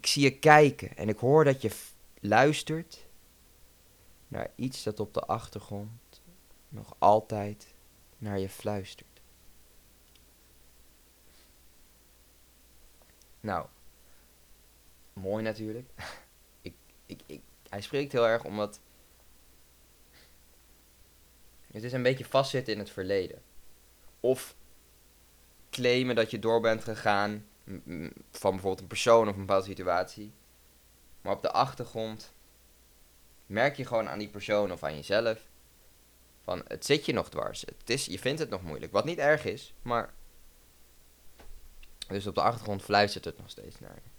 Ik 0.03 0.10
zie 0.10 0.24
je 0.24 0.39
kijken 0.39 0.98
en 0.98 1.10
ik 1.10 1.17
hoor 1.17 1.43
dat 1.43 1.62
je 1.62 1.72
luistert 2.19 3.05
naar 4.27 4.51
iets 4.55 4.83
dat 4.83 5.00
op 5.00 5.13
de 5.13 5.19
achtergrond 5.22 6.22
nog 6.69 6.95
altijd 6.98 7.74
naar 8.17 8.39
je 8.39 8.50
fluistert. 8.50 9.22
Nou, 13.39 13.67
mooi 15.13 15.43
natuurlijk. 15.43 15.89
ik, 16.62 16.74
ik, 17.05 17.22
ik, 17.25 17.41
hij 17.69 17.81
spreekt 17.81 18.12
heel 18.12 18.27
erg 18.27 18.43
omdat 18.43 18.79
het 21.72 21.83
is 21.83 21.93
een 21.93 22.03
beetje 22.03 22.25
vastzitten 22.25 22.74
in 22.74 22.79
het 22.79 22.89
verleden. 22.89 23.41
Of 24.19 24.55
claimen 25.69 26.15
dat 26.15 26.31
je 26.31 26.39
door 26.39 26.62
bent 26.62 26.83
gegaan 26.83 27.45
van 28.32 28.51
bijvoorbeeld 28.51 28.79
een 28.79 28.88
persoon 28.88 29.27
of 29.27 29.34
een 29.34 29.39
bepaalde 29.39 29.65
situatie. 29.65 30.34
Maar 31.22 31.34
op 31.34 31.41
de 31.41 31.51
achtergrond 31.51 32.34
merk 33.46 33.75
je 33.75 33.86
gewoon 33.86 34.10
aan 34.10 34.20
die 34.20 34.29
persoon 34.29 34.72
of 34.72 34.84
aan 34.84 34.96
jezelf 34.96 35.48
van 36.43 36.63
het 36.67 36.86
zit 36.86 37.05
je 37.05 37.13
nog 37.13 37.29
dwars. 37.29 37.62
Het 37.62 37.89
is, 37.89 38.05
je 38.05 38.20
vindt 38.20 38.39
het 38.39 38.50
nog 38.50 38.62
moeilijk, 38.62 38.91
wat 38.91 39.05
niet 39.05 39.17
erg 39.17 39.46
is, 39.46 39.74
maar 39.82 40.13
dus 42.08 42.27
op 42.27 42.36
de 42.36 42.41
achtergrond 42.41 42.82
fluistert 42.82 43.25
het 43.25 43.38
nog 43.38 43.50
steeds 43.50 43.79
naar 43.79 43.96
je. 43.96 44.10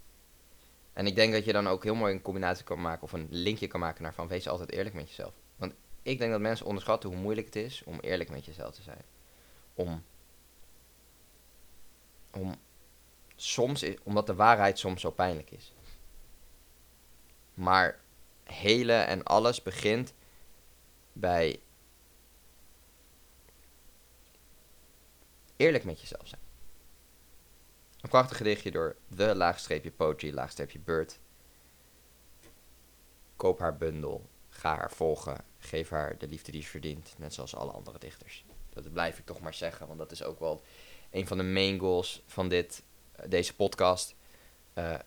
En 0.92 1.06
ik 1.06 1.14
denk 1.14 1.32
dat 1.32 1.44
je 1.44 1.52
dan 1.52 1.68
ook 1.68 1.84
heel 1.84 1.94
mooi 1.94 2.14
een 2.14 2.22
combinatie 2.22 2.64
kan 2.64 2.80
maken 2.80 3.02
of 3.02 3.12
een 3.12 3.26
linkje 3.30 3.66
kan 3.66 3.80
maken 3.80 4.02
naar 4.02 4.14
van 4.14 4.28
wees 4.28 4.48
altijd 4.48 4.70
eerlijk 4.70 4.94
met 4.94 5.08
jezelf. 5.08 5.32
Want 5.56 5.74
ik 6.02 6.18
denk 6.18 6.30
dat 6.30 6.40
mensen 6.40 6.66
onderschatten 6.66 7.10
hoe 7.10 7.18
moeilijk 7.18 7.46
het 7.46 7.56
is 7.56 7.82
om 7.84 8.00
eerlijk 8.00 8.30
met 8.30 8.44
jezelf 8.44 8.74
te 8.74 8.82
zijn. 8.82 9.02
Om, 9.74 10.04
om 12.30 12.54
soms, 13.36 13.84
omdat 14.02 14.26
de 14.26 14.34
waarheid 14.34 14.78
soms 14.78 15.00
zo 15.00 15.10
pijnlijk 15.10 15.50
is. 15.50 15.72
Maar 17.54 18.00
hele 18.44 18.92
en 18.92 19.22
alles 19.22 19.62
begint 19.62 20.12
bij 21.12 21.60
eerlijk 25.56 25.84
met 25.84 26.00
jezelf 26.00 26.28
zijn. 26.28 26.40
Een 28.00 28.10
prachtig 28.10 28.36
gedichtje 28.36 28.70
door 28.70 28.96
The 29.16 29.34
laagstreepje 29.34 29.90
poetry 29.90 30.34
laagstreepje 30.34 30.78
bird. 30.78 31.18
Koop 33.36 33.58
haar 33.58 33.76
bundel, 33.76 34.28
ga 34.48 34.76
haar 34.76 34.90
volgen, 34.90 35.44
geef 35.58 35.88
haar 35.88 36.18
de 36.18 36.28
liefde 36.28 36.52
die 36.52 36.62
ze 36.62 36.68
verdient, 36.68 37.14
net 37.18 37.34
zoals 37.34 37.54
alle 37.54 37.72
andere 37.72 37.98
dichters. 37.98 38.44
Dat 38.68 38.92
blijf 38.92 39.18
ik 39.18 39.24
toch 39.24 39.40
maar 39.40 39.54
zeggen, 39.54 39.86
want 39.86 39.98
dat 39.98 40.12
is 40.12 40.22
ook 40.22 40.38
wel 40.38 40.62
een 41.10 41.26
van 41.26 41.36
de 41.38 41.44
main 41.44 41.78
goals 41.78 42.22
van 42.26 42.48
dit 42.48 42.82
deze 43.26 43.54
podcast. 43.54 44.14
Uh, 44.74 44.98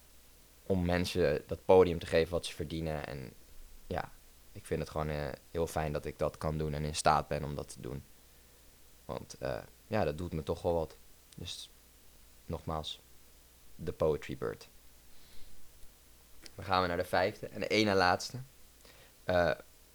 om 0.64 0.86
mensen 0.86 1.44
dat 1.48 1.66
podium 1.66 2.00
te 2.00 2.06
geven 2.06 2.32
wat 2.32 2.46
ze 2.46 2.56
verdienen. 2.56 3.08
En 3.08 3.34
ja, 3.88 4.12
ik 4.52 4.66
vind 4.66 4.80
het 4.80 4.90
gewoon 4.90 5.10
uh, 5.10 5.28
heel 5.52 5.68
fijn 5.68 5.94
dat 5.94 6.06
ik 6.06 6.20
dat 6.20 6.38
kan 6.38 6.58
doen 6.58 6.74
en 6.74 6.84
in 6.84 6.96
staat 6.96 7.28
ben 7.28 7.44
om 7.44 7.56
dat 7.56 7.70
te 7.70 7.82
doen. 7.82 8.04
Want 9.06 9.36
uh, 9.42 9.58
ja, 9.88 10.04
dat 10.04 10.18
doet 10.18 10.34
me 10.34 10.44
toch 10.44 10.62
wel 10.62 10.74
wat. 10.74 10.98
Dus 11.38 11.70
nogmaals, 12.46 13.02
de 13.76 13.92
Poetry 13.92 14.38
Bird. 14.38 14.68
Dan 16.56 16.66
gaan 16.66 16.82
we 16.82 16.88
naar 16.88 16.98
de 16.98 17.06
vijfde 17.06 17.48
en 17.48 17.60
de 17.60 17.68
ene 17.68 17.94
laatste. 17.94 18.38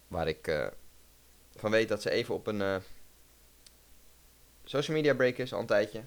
waar 0.08 0.28
ik 0.28 0.70
van 1.56 1.70
weet 1.70 1.88
dat 1.88 2.02
ze 2.02 2.10
even 2.10 2.34
op 2.34 2.46
een 2.46 2.82
social 4.64 4.96
media 4.96 5.14
break 5.14 5.36
is 5.36 5.52
al 5.52 5.60
een 5.60 5.66
tijdje. 5.66 6.04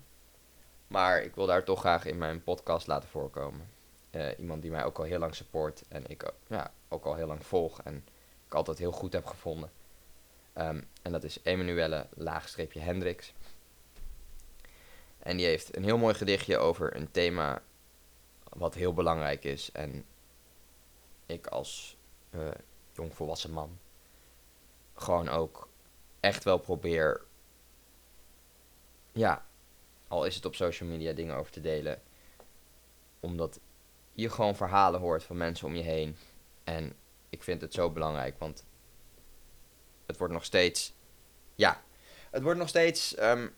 Maar 0.95 1.21
ik 1.21 1.35
wil 1.35 1.45
daar 1.45 1.63
toch 1.63 1.79
graag 1.79 2.05
in 2.05 2.17
mijn 2.17 2.43
podcast 2.43 2.87
laten 2.87 3.09
voorkomen. 3.09 3.69
Uh, 4.11 4.39
iemand 4.39 4.61
die 4.61 4.71
mij 4.71 4.83
ook 4.85 4.97
al 4.97 5.03
heel 5.03 5.19
lang 5.19 5.35
support 5.35 5.83
en 5.87 6.07
ik 6.07 6.31
ja, 6.47 6.71
ook 6.87 7.05
al 7.05 7.15
heel 7.15 7.27
lang 7.27 7.45
volg 7.45 7.81
en 7.81 8.05
ik 8.45 8.53
altijd 8.53 8.77
heel 8.77 8.91
goed 8.91 9.13
heb 9.13 9.25
gevonden. 9.25 9.71
Um, 10.57 10.87
en 11.01 11.11
dat 11.11 11.23
is 11.23 11.39
Emanuelle 11.43 12.07
laagstreepje 12.13 12.79
Hendricks. 12.79 13.33
En 15.19 15.37
die 15.37 15.45
heeft 15.45 15.75
een 15.75 15.83
heel 15.83 15.97
mooi 15.97 16.13
gedichtje 16.13 16.57
over 16.57 16.95
een 16.95 17.11
thema 17.11 17.61
wat 18.49 18.73
heel 18.73 18.93
belangrijk 18.93 19.43
is. 19.43 19.71
En 19.71 20.05
ik 21.25 21.47
als 21.47 21.97
uh, 22.29 22.47
jongvolwassen 22.91 23.51
man 23.51 23.79
gewoon 24.93 25.29
ook 25.29 25.67
echt 26.19 26.43
wel 26.43 26.57
probeer 26.57 27.21
ja, 29.11 29.45
al 30.07 30.25
is 30.25 30.35
het 30.35 30.45
op 30.45 30.55
social 30.55 30.89
media 30.89 31.13
dingen 31.13 31.35
over 31.35 31.51
te 31.51 31.61
delen. 31.61 32.01
Omdat 33.19 33.59
je 34.13 34.29
gewoon 34.29 34.55
verhalen 34.55 34.99
hoort 34.99 35.23
van 35.23 35.37
mensen 35.37 35.67
om 35.67 35.75
je 35.75 35.83
heen. 35.83 36.17
En 36.63 36.95
ik 37.29 37.43
vind 37.43 37.61
het 37.61 37.73
zo 37.73 37.89
belangrijk, 37.89 38.39
want 38.39 38.65
het 40.05 40.17
wordt 40.17 40.33
nog 40.33 40.45
steeds. 40.45 40.93
Ja, 41.55 41.83
het 42.29 42.43
wordt 42.43 42.59
nog 42.59 42.69
steeds. 42.69 43.21
Um, 43.21 43.55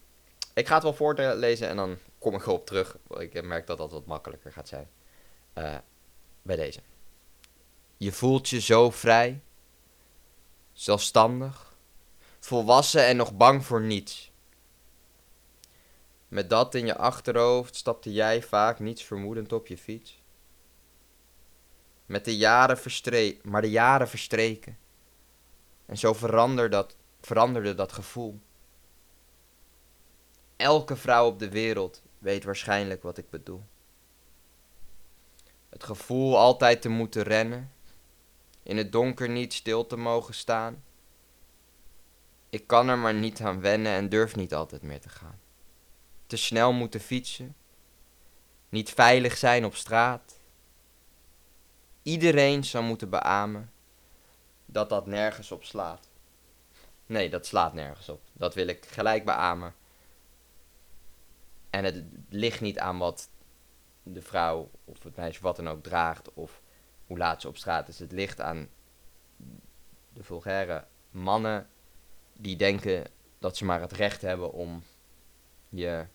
ik 0.53 0.67
ga 0.67 0.73
het 0.73 0.83
wel 0.83 0.93
voorlezen 0.93 1.67
en 1.67 1.75
dan 1.75 1.97
kom 2.17 2.35
ik 2.35 2.41
erop 2.41 2.65
terug. 2.65 2.97
Ik 3.17 3.43
merk 3.43 3.67
dat 3.67 3.77
dat 3.77 3.91
wat 3.91 4.05
makkelijker 4.05 4.51
gaat 4.51 4.67
zijn. 4.67 4.89
Uh, 5.53 5.77
bij 6.41 6.55
deze. 6.55 6.79
Je 7.97 8.11
voelt 8.11 8.49
je 8.49 8.61
zo 8.61 8.89
vrij, 8.89 9.41
zelfstandig, 10.73 11.75
volwassen 12.39 13.05
en 13.05 13.15
nog 13.15 13.33
bang 13.33 13.65
voor 13.65 13.81
niets. 13.81 14.26
Met 16.27 16.49
dat 16.49 16.75
in 16.75 16.85
je 16.85 16.97
achterhoofd 16.97 17.75
stapte 17.75 18.13
jij 18.13 18.41
vaak 18.41 18.79
niets 18.79 19.03
vermoedend 19.03 19.53
op 19.53 19.67
je 19.67 19.77
fiets. 19.77 20.21
Met 22.05 22.25
de 22.25 22.37
jaren 22.37 22.77
verstreken, 22.77 23.49
maar 23.49 23.61
de 23.61 23.69
jaren 23.69 24.07
verstreken. 24.07 24.77
En 25.85 25.97
zo 25.97 26.13
dat 26.69 26.95
veranderde 27.21 27.75
dat 27.75 27.91
gevoel. 27.91 28.39
Elke 30.55 30.95
vrouw 30.95 31.27
op 31.27 31.39
de 31.39 31.49
wereld 31.49 32.01
weet 32.17 32.43
waarschijnlijk 32.43 33.03
wat 33.03 33.17
ik 33.17 33.29
bedoel. 33.29 33.63
Het 35.69 35.83
gevoel 35.83 36.37
altijd 36.37 36.81
te 36.81 36.89
moeten 36.89 37.23
rennen, 37.23 37.71
in 38.63 38.77
het 38.77 38.91
donker 38.91 39.29
niet 39.29 39.53
stil 39.53 39.85
te 39.87 39.97
mogen 39.97 40.33
staan. 40.33 40.83
Ik 42.49 42.67
kan 42.67 42.87
er 42.87 42.97
maar 42.97 43.13
niet 43.13 43.41
aan 43.41 43.61
wennen 43.61 43.91
en 43.91 44.09
durf 44.09 44.35
niet 44.35 44.53
altijd 44.53 44.81
meer 44.81 45.01
te 45.01 45.09
gaan. 45.09 45.39
Te 46.27 46.37
snel 46.37 46.73
moeten 46.73 46.99
fietsen, 46.99 47.55
niet 48.69 48.89
veilig 48.89 49.37
zijn 49.37 49.65
op 49.65 49.75
straat. 49.75 50.39
Iedereen 52.01 52.63
zou 52.63 52.83
moeten 52.83 53.09
beamen 53.09 53.71
dat 54.65 54.89
dat 54.89 55.05
nergens 55.05 55.51
op 55.51 55.63
slaat. 55.63 56.09
Nee, 57.05 57.29
dat 57.29 57.45
slaat 57.45 57.73
nergens 57.73 58.09
op. 58.09 58.21
Dat 58.33 58.53
wil 58.53 58.67
ik 58.67 58.85
gelijk 58.85 59.25
beamen. 59.25 59.75
En 61.69 61.83
het 61.83 62.03
ligt 62.29 62.61
niet 62.61 62.79
aan 62.79 62.97
wat 62.97 63.29
de 64.03 64.21
vrouw 64.21 64.71
of 64.85 65.03
het 65.03 65.15
meisje 65.15 65.41
wat 65.41 65.55
dan 65.55 65.69
ook 65.69 65.83
draagt 65.83 66.33
of 66.33 66.61
hoe 67.05 67.17
laat 67.17 67.41
ze 67.41 67.47
op 67.47 67.57
straat 67.57 67.87
is. 67.87 67.99
Het 67.99 68.11
ligt 68.11 68.41
aan 68.41 68.69
de 70.13 70.23
vulgaire 70.23 70.85
mannen 71.09 71.69
die 72.33 72.55
denken 72.55 73.07
dat 73.39 73.57
ze 73.57 73.65
maar 73.65 73.81
het 73.81 73.91
recht 73.91 74.21
hebben 74.21 74.51
om 74.51 74.83
je. 75.69 76.05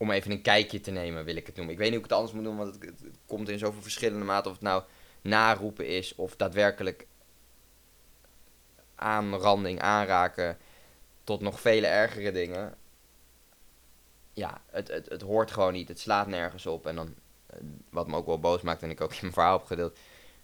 Om 0.00 0.10
even 0.10 0.30
een 0.30 0.42
kijkje 0.42 0.80
te 0.80 0.90
nemen, 0.90 1.24
wil 1.24 1.36
ik 1.36 1.46
het 1.46 1.56
noemen. 1.56 1.74
Ik 1.74 1.80
weet 1.80 1.90
niet 1.90 1.96
hoe 1.96 2.04
ik 2.04 2.10
het 2.10 2.18
anders 2.18 2.36
moet 2.36 2.44
doen, 2.44 2.56
want 2.56 2.74
het, 2.74 3.02
komt 3.26 3.48
in 3.48 3.58
zoveel 3.58 3.82
verschillende 3.82 4.24
maten. 4.24 4.50
Of 4.50 4.56
het 4.56 4.66
nou 4.66 4.82
naroepen 5.20 5.86
is 5.86 6.14
of 6.14 6.36
daadwerkelijk 6.36 7.06
aanranding, 8.94 9.80
aanraken 9.80 10.58
tot 11.24 11.40
nog 11.40 11.60
vele 11.60 11.86
ergere 11.86 12.32
dingen. 12.32 12.74
Ja, 14.32 14.62
het, 14.66 14.88
het, 14.88 15.08
het 15.08 15.22
hoort 15.22 15.50
gewoon 15.50 15.72
niet. 15.72 15.88
Het 15.88 16.00
slaat 16.00 16.26
nergens 16.26 16.66
op. 16.66 16.86
En 16.86 16.94
dan, 16.94 17.14
eh, 17.46 17.56
wat 17.90 18.06
me 18.06 18.16
ook 18.16 18.26
wel 18.26 18.40
boos 18.40 18.62
maakt 18.62 18.82
en 18.82 18.90
ik 18.90 19.00
ook 19.00 19.12
in 19.12 19.18
mijn 19.20 19.32
verhaal 19.32 19.58
heb 19.58 19.66
gedeeld, 19.66 19.98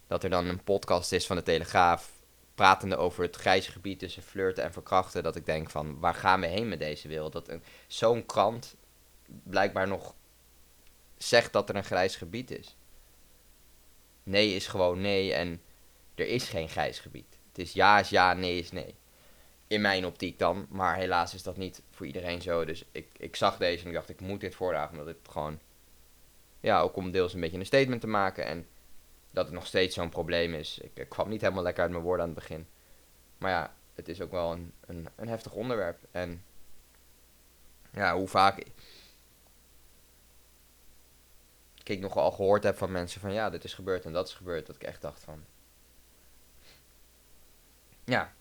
dat 0.07 0.25
er 0.25 0.31
dan 0.31 0.47
een 0.47 0.65
podcast 0.65 1.13
is 1.13 1.27
van 1.27 1.37
de 1.37 1.43
Telegraaf 1.43 2.13
pratende 2.55 2.97
over 2.97 3.23
het 3.23 3.37
grijze 3.37 3.71
gebied 3.71 3.99
tussen 3.99 4.23
flirten 4.23 4.65
en 4.65 4.73
verkrachten. 4.73 5.23
Dat 5.23 5.37
ik 5.37 5.47
denk 5.47 5.71
van, 5.71 5.99
waar 5.99 6.15
gaan 6.15 6.41
we 6.41 6.47
heen 6.47 6.69
met 6.69 6.79
deze 6.79 7.09
wereld? 7.09 7.33
Dat 7.33 7.51
zo'n 7.87 8.27
krant 8.27 8.77
blijkbaar 9.43 9.89
nog 9.89 10.15
zegt 11.17 11.53
dat 11.53 11.69
er 11.69 11.77
een 11.77 11.85
grijs 11.85 12.17
gebied 12.17 12.51
is. 12.51 12.77
Nee 14.23 14.55
is 14.55 14.67
gewoon 14.67 15.01
nee 15.01 15.33
en 15.33 15.61
er 16.15 16.27
is 16.27 16.49
geen 16.49 16.69
grijs 16.69 16.99
gebied. 16.99 17.39
Het 17.49 17.59
is 17.59 17.73
ja 17.73 17.99
is 17.99 18.09
ja, 18.09 18.33
nee 18.33 18.59
is 18.59 18.73
nee. 18.73 18.95
In 19.67 19.81
mijn 19.81 20.07
optiek 20.07 20.39
dan. 20.39 20.67
Maar 20.71 20.97
helaas 20.97 21.35
is 21.35 21.43
dat 21.43 21.57
niet 21.57 21.83
voor 21.91 22.07
iedereen 22.07 22.43
zo. 22.43 22.65
Dus 22.65 22.85
ik, 22.93 23.07
ik 23.17 23.37
zag 23.37 23.57
deze 23.57 23.83
en 23.83 23.89
ik 23.89 23.95
dacht, 23.95 24.09
ik 24.09 24.21
moet 24.21 24.41
dit 24.41 24.55
voordragen. 24.55 24.91
Omdat 24.91 25.07
het 25.07 25.29
gewoon... 25.31 25.59
Ja, 26.61 26.81
ook 26.81 26.97
om 26.97 27.11
deels 27.11 27.35
een 27.35 27.41
beetje 27.41 27.59
een 27.59 27.67
statement 27.67 28.01
te 28.01 28.07
maken. 28.07 28.47
En 28.47 28.67
dat 29.33 29.45
het 29.45 29.55
nog 29.55 29.67
steeds 29.67 29.95
zo'n 29.95 30.09
probleem 30.09 30.55
is. 30.55 30.79
Ik, 30.79 30.91
ik, 30.95 31.09
kwam 31.09 31.29
niet 31.29 31.41
helemaal 31.41 31.63
lekker 31.63 31.83
uit 31.83 31.93
mijn 31.93 32.03
woorden 32.03 32.27
aan 32.27 32.31
het 32.31 32.41
begin. 32.41 32.67
Maar 33.39 33.51
ja, 33.51 33.75
het 33.95 34.09
is 34.09 34.21
ook 34.21 34.31
wel 34.31 34.53
een, 34.53 34.73
een, 34.87 35.09
een 35.17 35.29
heftig 35.29 35.53
onderwerp. 35.53 35.99
En 36.11 36.45
ja, 37.93 38.17
hoe 38.17 38.29
vaak 38.29 38.65
ik 41.89 42.01
nogal 42.01 42.31
gehoord 42.31 42.63
heb 42.63 42.77
van 42.77 42.93
mensen 42.93 43.21
van 43.21 43.33
ja, 43.33 43.51
dit 43.51 43.65
is 43.65 43.75
gebeurd 43.75 44.05
en 44.05 44.13
dat 44.13 44.29
is 44.29 44.35
gebeurd. 44.35 44.67
Dat 44.67 44.77
ik 44.77 44.83
echt 44.83 45.03
dacht 45.03 45.21
van... 45.21 45.45
Ja, 48.05 48.33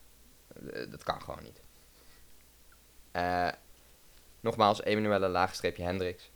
eh, 0.47 0.91
dat 0.91 1.03
kan 1.03 1.21
gewoon 1.21 1.43
niet. 1.43 1.61
Uh, 3.13 3.51
nogmaals, 4.39 4.83
Emanuele 4.83 5.27
laagstreepje 5.27 5.83
Hendricks. 5.83 6.31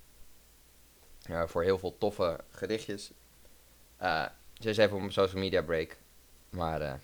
Uh, 1.29 1.47
voor 1.47 1.63
heel 1.63 1.77
veel 1.77 1.97
toffe 1.97 2.39
gedichtjes. 2.49 3.11
Ze 4.53 4.69
is 4.69 4.77
even 4.77 4.97
op 4.97 5.01
een 5.01 5.11
social 5.11 5.41
media 5.41 5.61
break. 5.61 5.97
Maar 6.49 6.99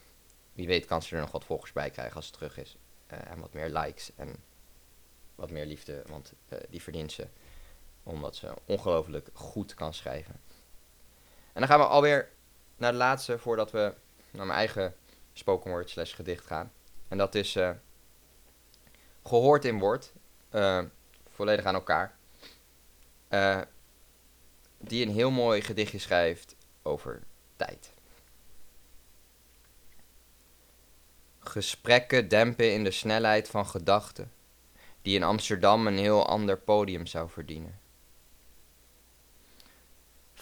wie 0.53 0.67
weet 0.67 0.85
kan 0.85 1.01
ze 1.01 1.15
er 1.15 1.21
nog 1.21 1.31
wat 1.31 1.45
volgers 1.45 1.71
bij 1.71 1.89
krijgen 1.89 2.15
als 2.15 2.25
ze 2.25 2.31
terug 2.31 2.57
is. 2.57 2.77
en 3.07 3.39
wat 3.39 3.53
meer 3.53 3.69
likes 3.69 4.11
en 4.15 4.35
wat 5.35 5.51
meer 5.51 5.65
liefde, 5.65 6.03
want 6.07 6.33
die 6.69 6.81
verdient 6.81 7.11
ze. 7.11 7.27
Omdat 8.07 8.35
ze 8.35 8.53
ongelooflijk 8.65 9.29
goed 9.33 9.73
kan 9.73 9.93
schrijven. 9.93 10.39
En 11.53 11.61
dan 11.61 11.67
gaan 11.67 11.79
we 11.79 11.85
alweer 11.85 12.29
naar 12.77 12.91
de 12.91 12.97
laatste 12.97 13.39
voordat 13.39 13.71
we 13.71 13.93
naar 14.31 14.45
mijn 14.45 14.57
eigen 14.57 14.95
spoken 15.33 15.71
word 15.71 15.89
slash 15.89 16.15
gedicht 16.15 16.45
gaan. 16.45 16.71
En 17.07 17.17
dat 17.17 17.35
is 17.35 17.55
uh, 17.55 17.69
gehoord 19.23 19.65
in 19.65 19.79
woord. 19.79 20.11
Uh, 20.51 20.83
volledig 21.29 21.65
aan 21.65 21.73
elkaar. 21.73 22.17
Uh, 23.29 23.61
die 24.77 25.05
een 25.05 25.13
heel 25.13 25.31
mooi 25.31 25.61
gedichtje 25.61 25.99
schrijft 25.99 26.55
over 26.81 27.21
tijd. 27.55 27.93
Gesprekken 31.39 32.27
dempen 32.27 32.73
in 32.73 32.83
de 32.83 32.91
snelheid 32.91 33.49
van 33.49 33.65
gedachten, 33.65 34.31
die 35.01 35.15
in 35.15 35.23
Amsterdam 35.23 35.87
een 35.87 35.97
heel 35.97 36.27
ander 36.27 36.57
podium 36.57 37.05
zou 37.05 37.29
verdienen. 37.29 37.79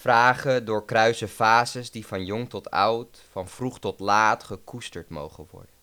Vragen 0.04 0.66
doorkruisen 0.66 1.30
fases 1.30 1.92
die 1.92 2.06
van 2.06 2.26
jong 2.26 2.50
tot 2.50 2.70
oud, 2.72 3.24
van 3.32 3.48
vroeg 3.48 3.80
tot 3.80 4.00
laat 4.00 4.44
gekoesterd 4.44 5.10
mogen 5.10 5.48
worden. 5.52 5.76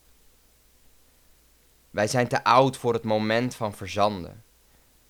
Wij 1.90 2.06
zijn 2.06 2.28
te 2.28 2.44
oud 2.44 2.76
voor 2.76 2.92
het 2.92 3.02
moment 3.02 3.54
van 3.54 3.74
verzanden, 3.74 4.44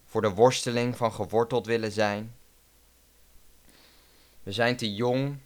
voor 0.05 0.20
de 0.20 0.31
worsteling 0.31 0.96
van 0.96 1.12
geworteld 1.12 1.66
willen 1.66 1.92
zijn. 1.92 2.35
We 4.42 4.53
zijn 4.53 4.77
te 4.77 4.94
jong 4.94 5.38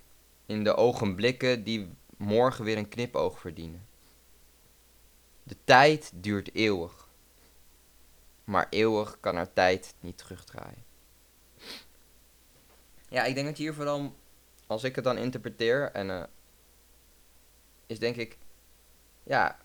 in 0.46 0.64
de 0.64 0.74
ogenblikken 0.74 1.64
die 1.64 1.94
morgen 2.16 2.64
weer 2.64 2.76
een 2.76 2.88
knipoog 2.88 3.38
verdienen. 3.38 3.86
De 5.42 5.56
tijd 5.64 6.10
duurt 6.14 6.54
eeuwig, 6.54 7.08
maar 8.44 8.66
eeuwig 8.70 9.16
kan 9.20 9.36
er 9.36 9.52
tijd 9.52 9.94
niet 10.00 10.18
terugdraaien. 10.18 10.84
Ja, 13.14 13.24
ik 13.24 13.34
denk 13.34 13.46
dat 13.46 13.56
hier 13.56 13.74
vooral, 13.74 14.14
als 14.66 14.84
ik 14.84 14.94
het 14.94 15.04
dan 15.04 15.18
interpreteer, 15.18 15.90
en 15.92 16.08
uh, 16.08 16.22
is 17.86 17.98
denk 17.98 18.16
ik, 18.16 18.38
ja, 19.22 19.58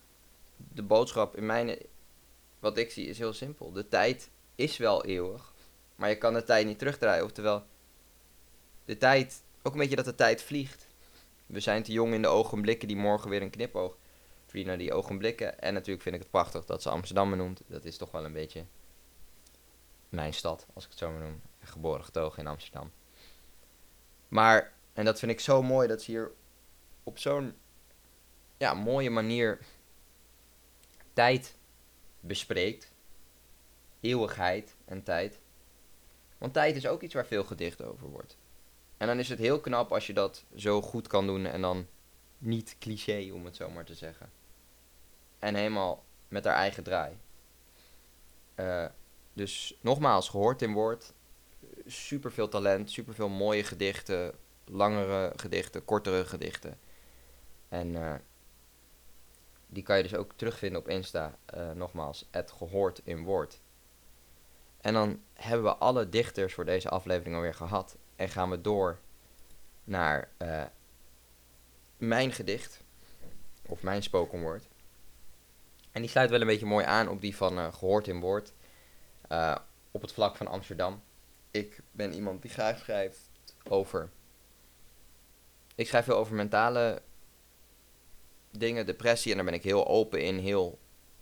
de 0.58 0.84
boodschap 0.84 1.36
in 1.36 1.46
mijn, 1.46 1.78
wat 2.60 2.78
ik 2.78 2.92
zie, 2.92 3.08
is 3.08 3.18
heel 3.18 3.34
simpel. 3.34 3.72
De 3.72 3.88
tijd 3.88 4.30
is 4.56 4.78
wel 4.78 5.06
eeuwig, 5.06 5.54
maar 5.96 6.10
je 6.10 6.18
kan 6.18 6.34
de 6.34 6.44
tijd 6.44 6.66
niet 6.66 6.80
terugdraaien. 6.80 7.24
Oftewel, 7.24 7.64
de 8.86 8.98
tijd, 8.98 9.44
ook 9.62 9.74
een 9.74 9.80
beetje 9.80 9.96
dat 9.96 10.06
de 10.06 10.16
tijd 10.16 10.42
vliegt. 10.42 10.88
We 11.46 11.60
zijn 11.60 11.84
te 11.84 11.92
jong 11.92 12.14
in 12.14 12.22
de 12.22 12.28
ogenblikken 12.28 12.88
die 12.88 12.98
morgen 12.98 13.30
weer 13.30 13.42
een 13.42 13.50
knipoog 13.50 13.98
verdienen, 14.46 14.78
die 14.78 14.94
ogenblikken. 14.94 15.60
En 15.60 15.74
natuurlijk 15.74 16.02
vind 16.02 16.16
ik 16.16 16.22
het 16.22 16.32
prachtig 16.32 16.66
dat 16.66 16.82
ze 16.82 16.90
Amsterdam 16.90 17.30
benoemt. 17.30 17.62
Dat 17.68 17.86
is 17.86 17.98
toch 17.98 18.12
wel 18.12 18.26
een 18.26 18.34
beetje 18.34 18.66
mijn 20.10 20.34
stad, 20.34 20.68
als 20.74 20.84
ik 20.84 20.90
het 20.90 21.00
zo 21.00 21.12
maar 21.12 21.22
noem. 21.22 21.42
Geboren 21.60 22.04
getogen 22.04 22.40
in 22.40 22.48
Amsterdam. 22.48 22.92
Maar, 24.30 24.74
en 24.94 25.06
dat 25.06 25.20
vind 25.20 25.32
ik 25.32 25.40
zo 25.40 25.62
mooi, 25.62 25.88
dat 25.88 26.02
ze 26.02 26.12
hier 26.12 26.32
op 27.04 27.18
zo'n 27.18 27.56
ja, 28.58 28.74
mooie 28.74 29.10
manier 29.10 29.60
tijd 31.14 31.56
bespreekt. 32.20 32.92
Eeuwigheid 34.00 34.76
en 34.86 35.04
tijd. 35.04 35.40
Want 36.38 36.54
tijd 36.54 36.76
is 36.76 36.88
ook 36.88 37.02
iets 37.02 37.14
waar 37.14 37.26
veel 37.26 37.44
gedicht 37.44 37.84
over 37.84 38.10
wordt. 38.10 38.38
En 38.98 39.08
dan 39.08 39.20
is 39.20 39.30
het 39.30 39.40
heel 39.40 39.60
knap 39.60 39.92
als 39.92 40.08
je 40.08 40.14
dat 40.14 40.46
zo 40.56 40.82
goed 40.82 41.08
kan 41.08 41.26
doen 41.26 41.46
en 41.46 41.62
dan 41.62 41.88
niet 42.38 42.76
cliché, 42.80 43.32
om 43.34 43.46
het 43.46 43.56
zo 43.56 43.70
maar 43.70 43.86
te 43.86 43.96
zeggen. 43.96 44.32
En 45.40 45.56
helemaal 45.56 46.04
met 46.28 46.46
haar 46.46 46.56
eigen 46.56 46.84
draai. 46.84 47.18
Uh, 48.56 48.86
dus 49.34 49.78
nogmaals, 49.82 50.30
gehoord 50.30 50.62
in 50.62 50.74
woord. 50.74 51.14
Super 51.90 52.32
veel 52.32 52.48
talent, 52.48 52.92
super 52.92 53.14
veel 53.14 53.30
mooie 53.30 53.64
gedichten. 53.64 54.34
Langere 54.66 55.34
gedichten, 55.36 55.86
kortere 55.86 56.26
gedichten. 56.26 56.80
En 57.70 57.88
uh, 57.88 58.14
die 59.68 59.84
kan 59.84 59.98
je 59.98 60.04
dus 60.04 60.16
ook 60.16 60.34
terugvinden 60.36 60.80
op 60.80 60.88
Insta. 60.88 61.38
Uh, 61.56 61.72
nogmaals, 61.72 62.28
het 62.32 62.52
gehoord 62.52 63.02
in 63.04 63.24
woord. 63.24 63.62
En 64.82 64.94
dan 64.94 65.22
hebben 65.34 65.64
we 65.64 65.76
alle 65.76 66.10
dichters 66.10 66.54
voor 66.54 66.66
deze 66.66 66.90
aflevering 66.90 67.36
alweer 67.36 67.54
gehad. 67.54 67.98
En 68.16 68.30
gaan 68.30 68.50
we 68.50 68.62
door 68.62 69.00
naar 69.84 70.30
uh, 70.42 70.64
mijn 71.98 72.32
gedicht. 72.32 72.82
Of 73.66 73.82
mijn 73.82 74.04
spoken 74.04 74.42
word. 74.42 74.68
En 75.92 76.02
die 76.02 76.10
sluit 76.10 76.30
wel 76.30 76.42
een 76.42 76.48
beetje 76.48 76.66
mooi 76.66 76.86
aan 76.86 77.10
op 77.10 77.22
die 77.22 77.36
van 77.36 77.74
gehoord 77.74 78.08
in 78.08 78.20
woord. 78.20 78.54
op 79.92 80.02
het 80.02 80.14
vlak 80.14 80.36
van 80.36 80.48
Amsterdam. 80.48 81.02
Ik 81.52 81.82
ben 81.92 82.14
iemand 82.14 82.42
die 82.42 82.52
graag 82.52 82.80
schrijft 82.80 83.30
over. 83.70 84.10
Ik 85.76 85.88
schrijf 85.88 86.06
veel 86.06 86.16
over 86.16 86.36
mentale 86.36 87.02
dingen, 88.52 88.86
depressie. 88.86 89.32
En 89.32 89.38
daar 89.38 89.46
ben 89.46 89.54
ik 89.54 89.64
heel 89.64 89.88
open 89.88 90.24
in, 90.24 90.38
heel 90.38 90.80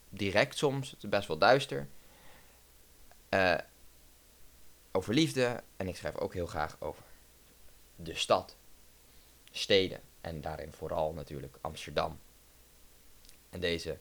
direct 0.09 0.57
soms. 0.57 0.91
Het 0.91 1.03
is 1.03 1.09
best 1.09 1.27
wel 1.27 1.37
duister. 1.37 1.87
Uh, 3.29 3.57
over 4.91 5.13
liefde. 5.13 5.63
En 5.77 5.87
ik 5.87 5.95
schrijf 5.95 6.17
ook 6.17 6.33
heel 6.33 6.45
graag 6.45 6.81
over 6.81 7.03
de 7.95 8.15
stad, 8.15 8.57
steden. 9.51 10.01
En 10.21 10.41
daarin 10.41 10.73
vooral 10.73 11.13
natuurlijk 11.13 11.57
Amsterdam. 11.61 12.19
En 13.49 13.59
deze 13.59 13.99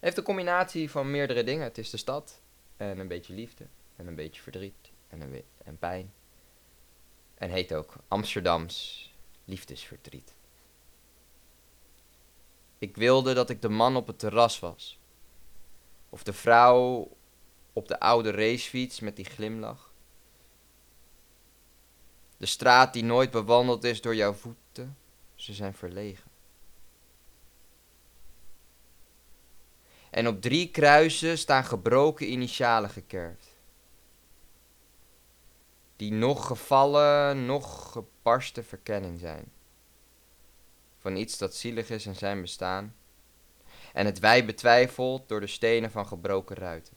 heeft 0.00 0.16
een 0.16 0.24
combinatie 0.24 0.90
van 0.90 1.10
meerdere 1.10 1.44
dingen. 1.44 1.64
Het 1.64 1.78
is 1.78 1.90
de 1.90 1.96
stad 1.96 2.40
en 2.76 2.98
een 2.98 3.08
beetje 3.08 3.34
liefde 3.34 3.66
en 3.96 4.06
een 4.06 4.14
beetje 4.14 4.42
verdriet 4.42 4.91
en, 5.12 5.20
een 5.20 5.44
en 5.64 5.78
pijn. 5.78 6.12
En 7.34 7.50
heet 7.50 7.74
ook 7.74 7.94
Amsterdams 8.08 9.10
liefdesverdriet. 9.44 10.34
Ik 12.78 12.96
wilde 12.96 13.34
dat 13.34 13.50
ik 13.50 13.62
de 13.62 13.68
man 13.68 13.96
op 13.96 14.06
het 14.06 14.18
terras 14.18 14.58
was. 14.58 14.98
Of 16.08 16.22
de 16.22 16.32
vrouw 16.32 17.10
op 17.72 17.88
de 17.88 18.00
oude 18.00 18.30
racefiets 18.30 19.00
met 19.00 19.16
die 19.16 19.24
glimlach. 19.24 19.92
De 22.36 22.46
straat 22.46 22.92
die 22.92 23.04
nooit 23.04 23.30
bewandeld 23.30 23.84
is 23.84 24.00
door 24.00 24.14
jouw 24.14 24.32
voeten, 24.32 24.96
ze 25.34 25.52
zijn 25.52 25.74
verlegen. 25.74 26.30
En 30.10 30.26
op 30.26 30.40
drie 30.40 30.70
kruisen 30.70 31.38
staan 31.38 31.64
gebroken 31.64 32.30
initialen 32.30 32.90
gekerfd. 32.90 33.51
Die 36.02 36.12
nog 36.12 36.46
gevallen, 36.46 37.46
nog 37.46 37.92
gebarsten 37.92 38.64
verkenning 38.64 39.20
zijn. 39.20 39.52
Van 40.98 41.16
iets 41.16 41.38
dat 41.38 41.54
zielig 41.54 41.90
is 41.90 42.06
in 42.06 42.14
zijn 42.14 42.40
bestaan. 42.40 42.94
En 43.92 44.06
het 44.06 44.18
wij 44.18 44.44
betwijfelt 44.44 45.28
door 45.28 45.40
de 45.40 45.46
stenen 45.46 45.90
van 45.90 46.06
gebroken 46.06 46.56
ruiten. 46.56 46.96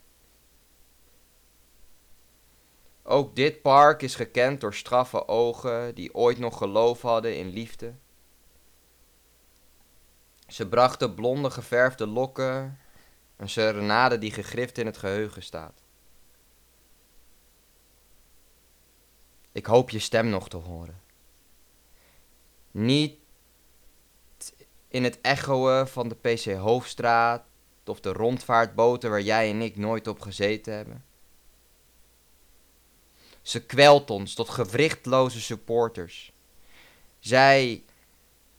Ook 3.03 3.35
dit 3.35 3.61
park 3.61 4.01
is 4.01 4.15
gekend 4.15 4.61
door 4.61 4.73
straffe 4.73 5.27
ogen 5.27 5.95
die 5.95 6.13
ooit 6.15 6.37
nog 6.37 6.57
geloof 6.57 7.01
hadden 7.01 7.37
in 7.37 7.49
liefde. 7.49 7.93
Ze 10.47 10.67
brachten 10.67 11.15
blonde 11.15 11.49
geverfde 11.49 12.07
lokken, 12.07 12.79
een 13.37 13.49
serenade 13.49 14.17
die 14.17 14.31
gegrift 14.31 14.77
in 14.77 14.85
het 14.85 14.97
geheugen 14.97 15.43
staat. 15.43 15.84
Ik 19.55 19.65
hoop 19.65 19.89
je 19.89 19.99
stem 19.99 20.29
nog 20.29 20.49
te 20.49 20.57
horen. 20.57 21.01
Niet 22.71 23.17
in 24.87 25.03
het 25.03 25.21
echoen 25.21 25.87
van 25.87 26.07
de 26.07 26.15
PC 26.15 26.53
Hoofdstraat 26.53 27.43
of 27.85 27.99
de 27.99 28.11
rondvaartboten 28.13 29.09
waar 29.09 29.21
jij 29.21 29.49
en 29.49 29.61
ik 29.61 29.77
nooit 29.77 30.07
op 30.07 30.19
gezeten 30.21 30.73
hebben. 30.73 31.05
Ze 33.41 33.65
kwelt 33.65 34.09
ons 34.09 34.33
tot 34.33 34.49
gewrichtloze 34.49 35.41
supporters. 35.41 36.31
Zij 37.19 37.83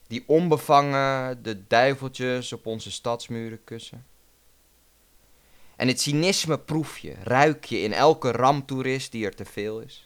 die 0.06 0.24
onbevangen 0.26 1.42
de 1.42 1.66
duiveltjes 1.66 2.52
op 2.52 2.66
onze 2.66 2.90
stadsmuren 2.90 3.64
kussen. 3.64 4.06
En 5.76 5.88
het 5.88 6.00
cynisme 6.00 6.58
proef 6.58 6.98
je, 6.98 7.14
ruik 7.22 7.64
je 7.64 7.80
in 7.80 7.92
elke 7.92 8.30
ramtoerist 8.30 9.12
die 9.12 9.24
er 9.24 9.34
te 9.34 9.44
veel 9.44 9.80
is. 9.80 10.05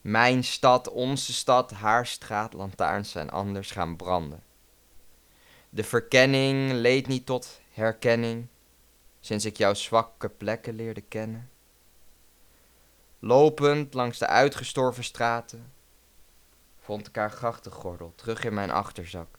Mijn 0.00 0.44
stad, 0.44 0.88
onze 0.88 1.32
stad, 1.32 1.70
haar 1.70 2.06
straatlantaarns 2.06 3.10
zijn 3.10 3.30
anders 3.30 3.70
gaan 3.70 3.96
branden. 3.96 4.42
De 5.70 5.84
verkenning 5.84 6.72
leed 6.72 7.06
niet 7.06 7.26
tot 7.26 7.60
herkenning, 7.70 8.46
sinds 9.20 9.44
ik 9.44 9.56
jouw 9.56 9.74
zwakke 9.74 10.28
plekken 10.28 10.74
leerde 10.74 11.00
kennen. 11.00 11.50
Lopend 13.18 13.94
langs 13.94 14.18
de 14.18 14.26
uitgestorven 14.26 15.04
straten, 15.04 15.72
vond 16.78 17.06
ik 17.08 17.16
haar 17.16 17.30
grachtengordel 17.30 18.12
terug 18.16 18.44
in 18.44 18.54
mijn 18.54 18.70
achterzak. 18.70 19.38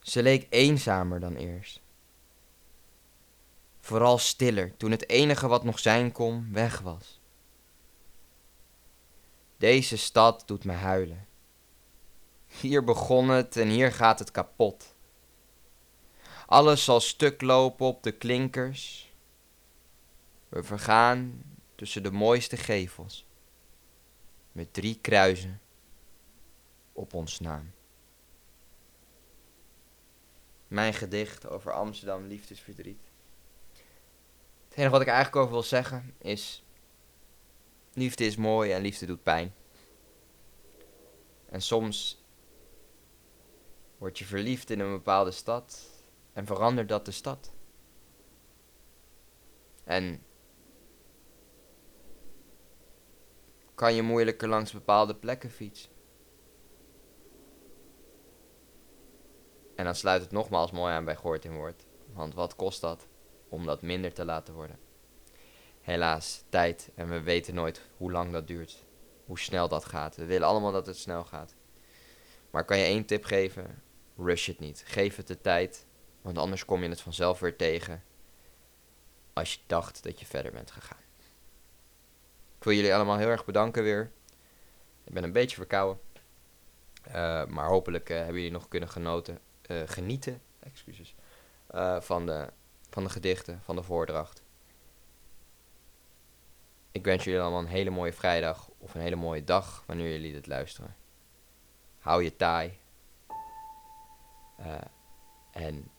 Ze 0.00 0.22
leek 0.22 0.46
eenzamer 0.50 1.20
dan 1.20 1.34
eerst. 1.34 1.80
Vooral 3.80 4.18
stiller 4.18 4.76
toen 4.76 4.90
het 4.90 5.08
enige 5.08 5.46
wat 5.48 5.64
nog 5.64 5.78
zijn 5.78 6.12
kon 6.12 6.52
weg 6.52 6.80
was. 6.80 7.20
Deze 9.62 9.96
stad 9.96 10.42
doet 10.46 10.64
me 10.64 10.72
huilen. 10.72 11.26
Hier 12.46 12.84
begon 12.84 13.28
het 13.28 13.56
en 13.56 13.68
hier 13.68 13.92
gaat 13.92 14.18
het 14.18 14.30
kapot. 14.30 14.94
Alles 16.46 16.84
zal 16.84 17.00
stuk 17.00 17.40
lopen 17.40 17.86
op 17.86 18.02
de 18.02 18.12
klinkers. 18.12 19.12
We 20.48 20.62
vergaan 20.62 21.42
tussen 21.74 22.02
de 22.02 22.10
mooiste 22.10 22.56
gevels. 22.56 23.26
Met 24.52 24.72
drie 24.72 24.98
kruisen 25.00 25.60
op 26.92 27.14
ons 27.14 27.40
naam. 27.40 27.72
Mijn 30.68 30.94
gedicht 30.94 31.48
over 31.48 31.72
Amsterdam 31.72 32.26
liefdesverdriet. 32.26 33.10
Het 34.68 34.76
enige 34.76 34.92
wat 34.92 35.00
ik 35.00 35.08
eigenlijk 35.08 35.36
over 35.36 35.52
wil 35.52 35.62
zeggen 35.62 36.14
is 36.18 36.64
Liefde 37.94 38.24
is 38.24 38.36
mooi 38.36 38.72
en 38.72 38.82
liefde 38.82 39.06
doet 39.06 39.22
pijn. 39.22 39.54
En 41.46 41.62
soms 41.62 42.24
word 43.98 44.18
je 44.18 44.24
verliefd 44.24 44.70
in 44.70 44.80
een 44.80 44.92
bepaalde 44.92 45.30
stad 45.30 45.90
en 46.32 46.46
verandert 46.46 46.88
dat 46.88 47.04
de 47.04 47.10
stad. 47.10 47.52
En 49.84 50.22
kan 53.74 53.94
je 53.94 54.02
moeilijker 54.02 54.48
langs 54.48 54.72
bepaalde 54.72 55.16
plekken 55.16 55.50
fietsen. 55.50 55.90
En 59.74 59.84
dan 59.84 59.94
sluit 59.94 60.22
het 60.22 60.30
nogmaals 60.30 60.70
mooi 60.70 60.92
aan 60.92 61.04
bij 61.04 61.16
Goort 61.16 61.44
in 61.44 61.54
Woord. 61.54 61.86
Want 62.12 62.34
wat 62.34 62.56
kost 62.56 62.80
dat 62.80 63.06
om 63.48 63.66
dat 63.66 63.82
minder 63.82 64.12
te 64.12 64.24
laten 64.24 64.54
worden? 64.54 64.78
Helaas 65.82 66.42
tijd 66.48 66.90
en 66.94 67.08
we 67.08 67.20
weten 67.20 67.54
nooit 67.54 67.80
hoe 67.96 68.12
lang 68.12 68.32
dat 68.32 68.46
duurt. 68.46 68.84
Hoe 69.24 69.38
snel 69.38 69.68
dat 69.68 69.84
gaat. 69.84 70.16
We 70.16 70.24
willen 70.24 70.48
allemaal 70.48 70.72
dat 70.72 70.86
het 70.86 70.96
snel 70.96 71.24
gaat. 71.24 71.54
Maar 72.50 72.64
kan 72.64 72.78
je 72.78 72.84
één 72.84 73.04
tip 73.04 73.24
geven? 73.24 73.82
Rush 74.16 74.46
het 74.46 74.58
niet. 74.58 74.82
Geef 74.86 75.16
het 75.16 75.26
de 75.26 75.40
tijd, 75.40 75.86
want 76.20 76.38
anders 76.38 76.64
kom 76.64 76.82
je 76.82 76.88
het 76.88 77.00
vanzelf 77.00 77.40
weer 77.40 77.56
tegen. 77.56 78.02
Als 79.32 79.54
je 79.54 79.60
dacht 79.66 80.02
dat 80.02 80.20
je 80.20 80.26
verder 80.26 80.52
bent 80.52 80.70
gegaan. 80.70 81.00
Ik 82.58 82.64
wil 82.64 82.72
jullie 82.72 82.94
allemaal 82.94 83.18
heel 83.18 83.28
erg 83.28 83.44
bedanken 83.44 83.82
weer. 83.82 84.10
Ik 85.04 85.12
ben 85.12 85.24
een 85.24 85.32
beetje 85.32 85.56
verkouden. 85.56 86.02
Uh, 87.08 87.46
maar 87.46 87.68
hopelijk 87.68 88.10
uh, 88.10 88.16
hebben 88.16 88.34
jullie 88.34 88.50
nog 88.50 88.68
kunnen 88.68 88.88
genoten, 88.88 89.38
uh, 89.66 89.82
genieten 89.86 90.42
excuses, 90.60 91.14
van, 91.98 92.26
de, 92.26 92.48
van 92.90 93.04
de 93.04 93.10
gedichten, 93.10 93.60
van 93.64 93.76
de 93.76 93.82
voordracht. 93.82 94.42
Ik 96.92 97.04
wens 97.04 97.24
jullie 97.24 97.40
allemaal 97.40 97.60
een 97.60 97.66
hele 97.66 97.90
mooie 97.90 98.12
vrijdag 98.12 98.70
of 98.78 98.94
een 98.94 99.00
hele 99.00 99.16
mooie 99.16 99.44
dag 99.44 99.82
wanneer 99.86 100.10
jullie 100.10 100.32
dit 100.32 100.46
luisteren. 100.46 100.96
Hou 101.98 102.22
je 102.22 102.36
taai. 102.36 102.78
Uh, 104.60 104.74
en 105.52 105.90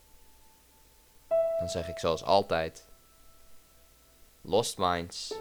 dan 1.60 1.69
zeg 1.69 1.88
ik 1.88 1.99
zoals 1.99 2.23
altijd: 2.23 2.88
Lost 4.41 4.77
Minds 4.77 5.34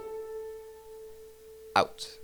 out. 1.73 2.22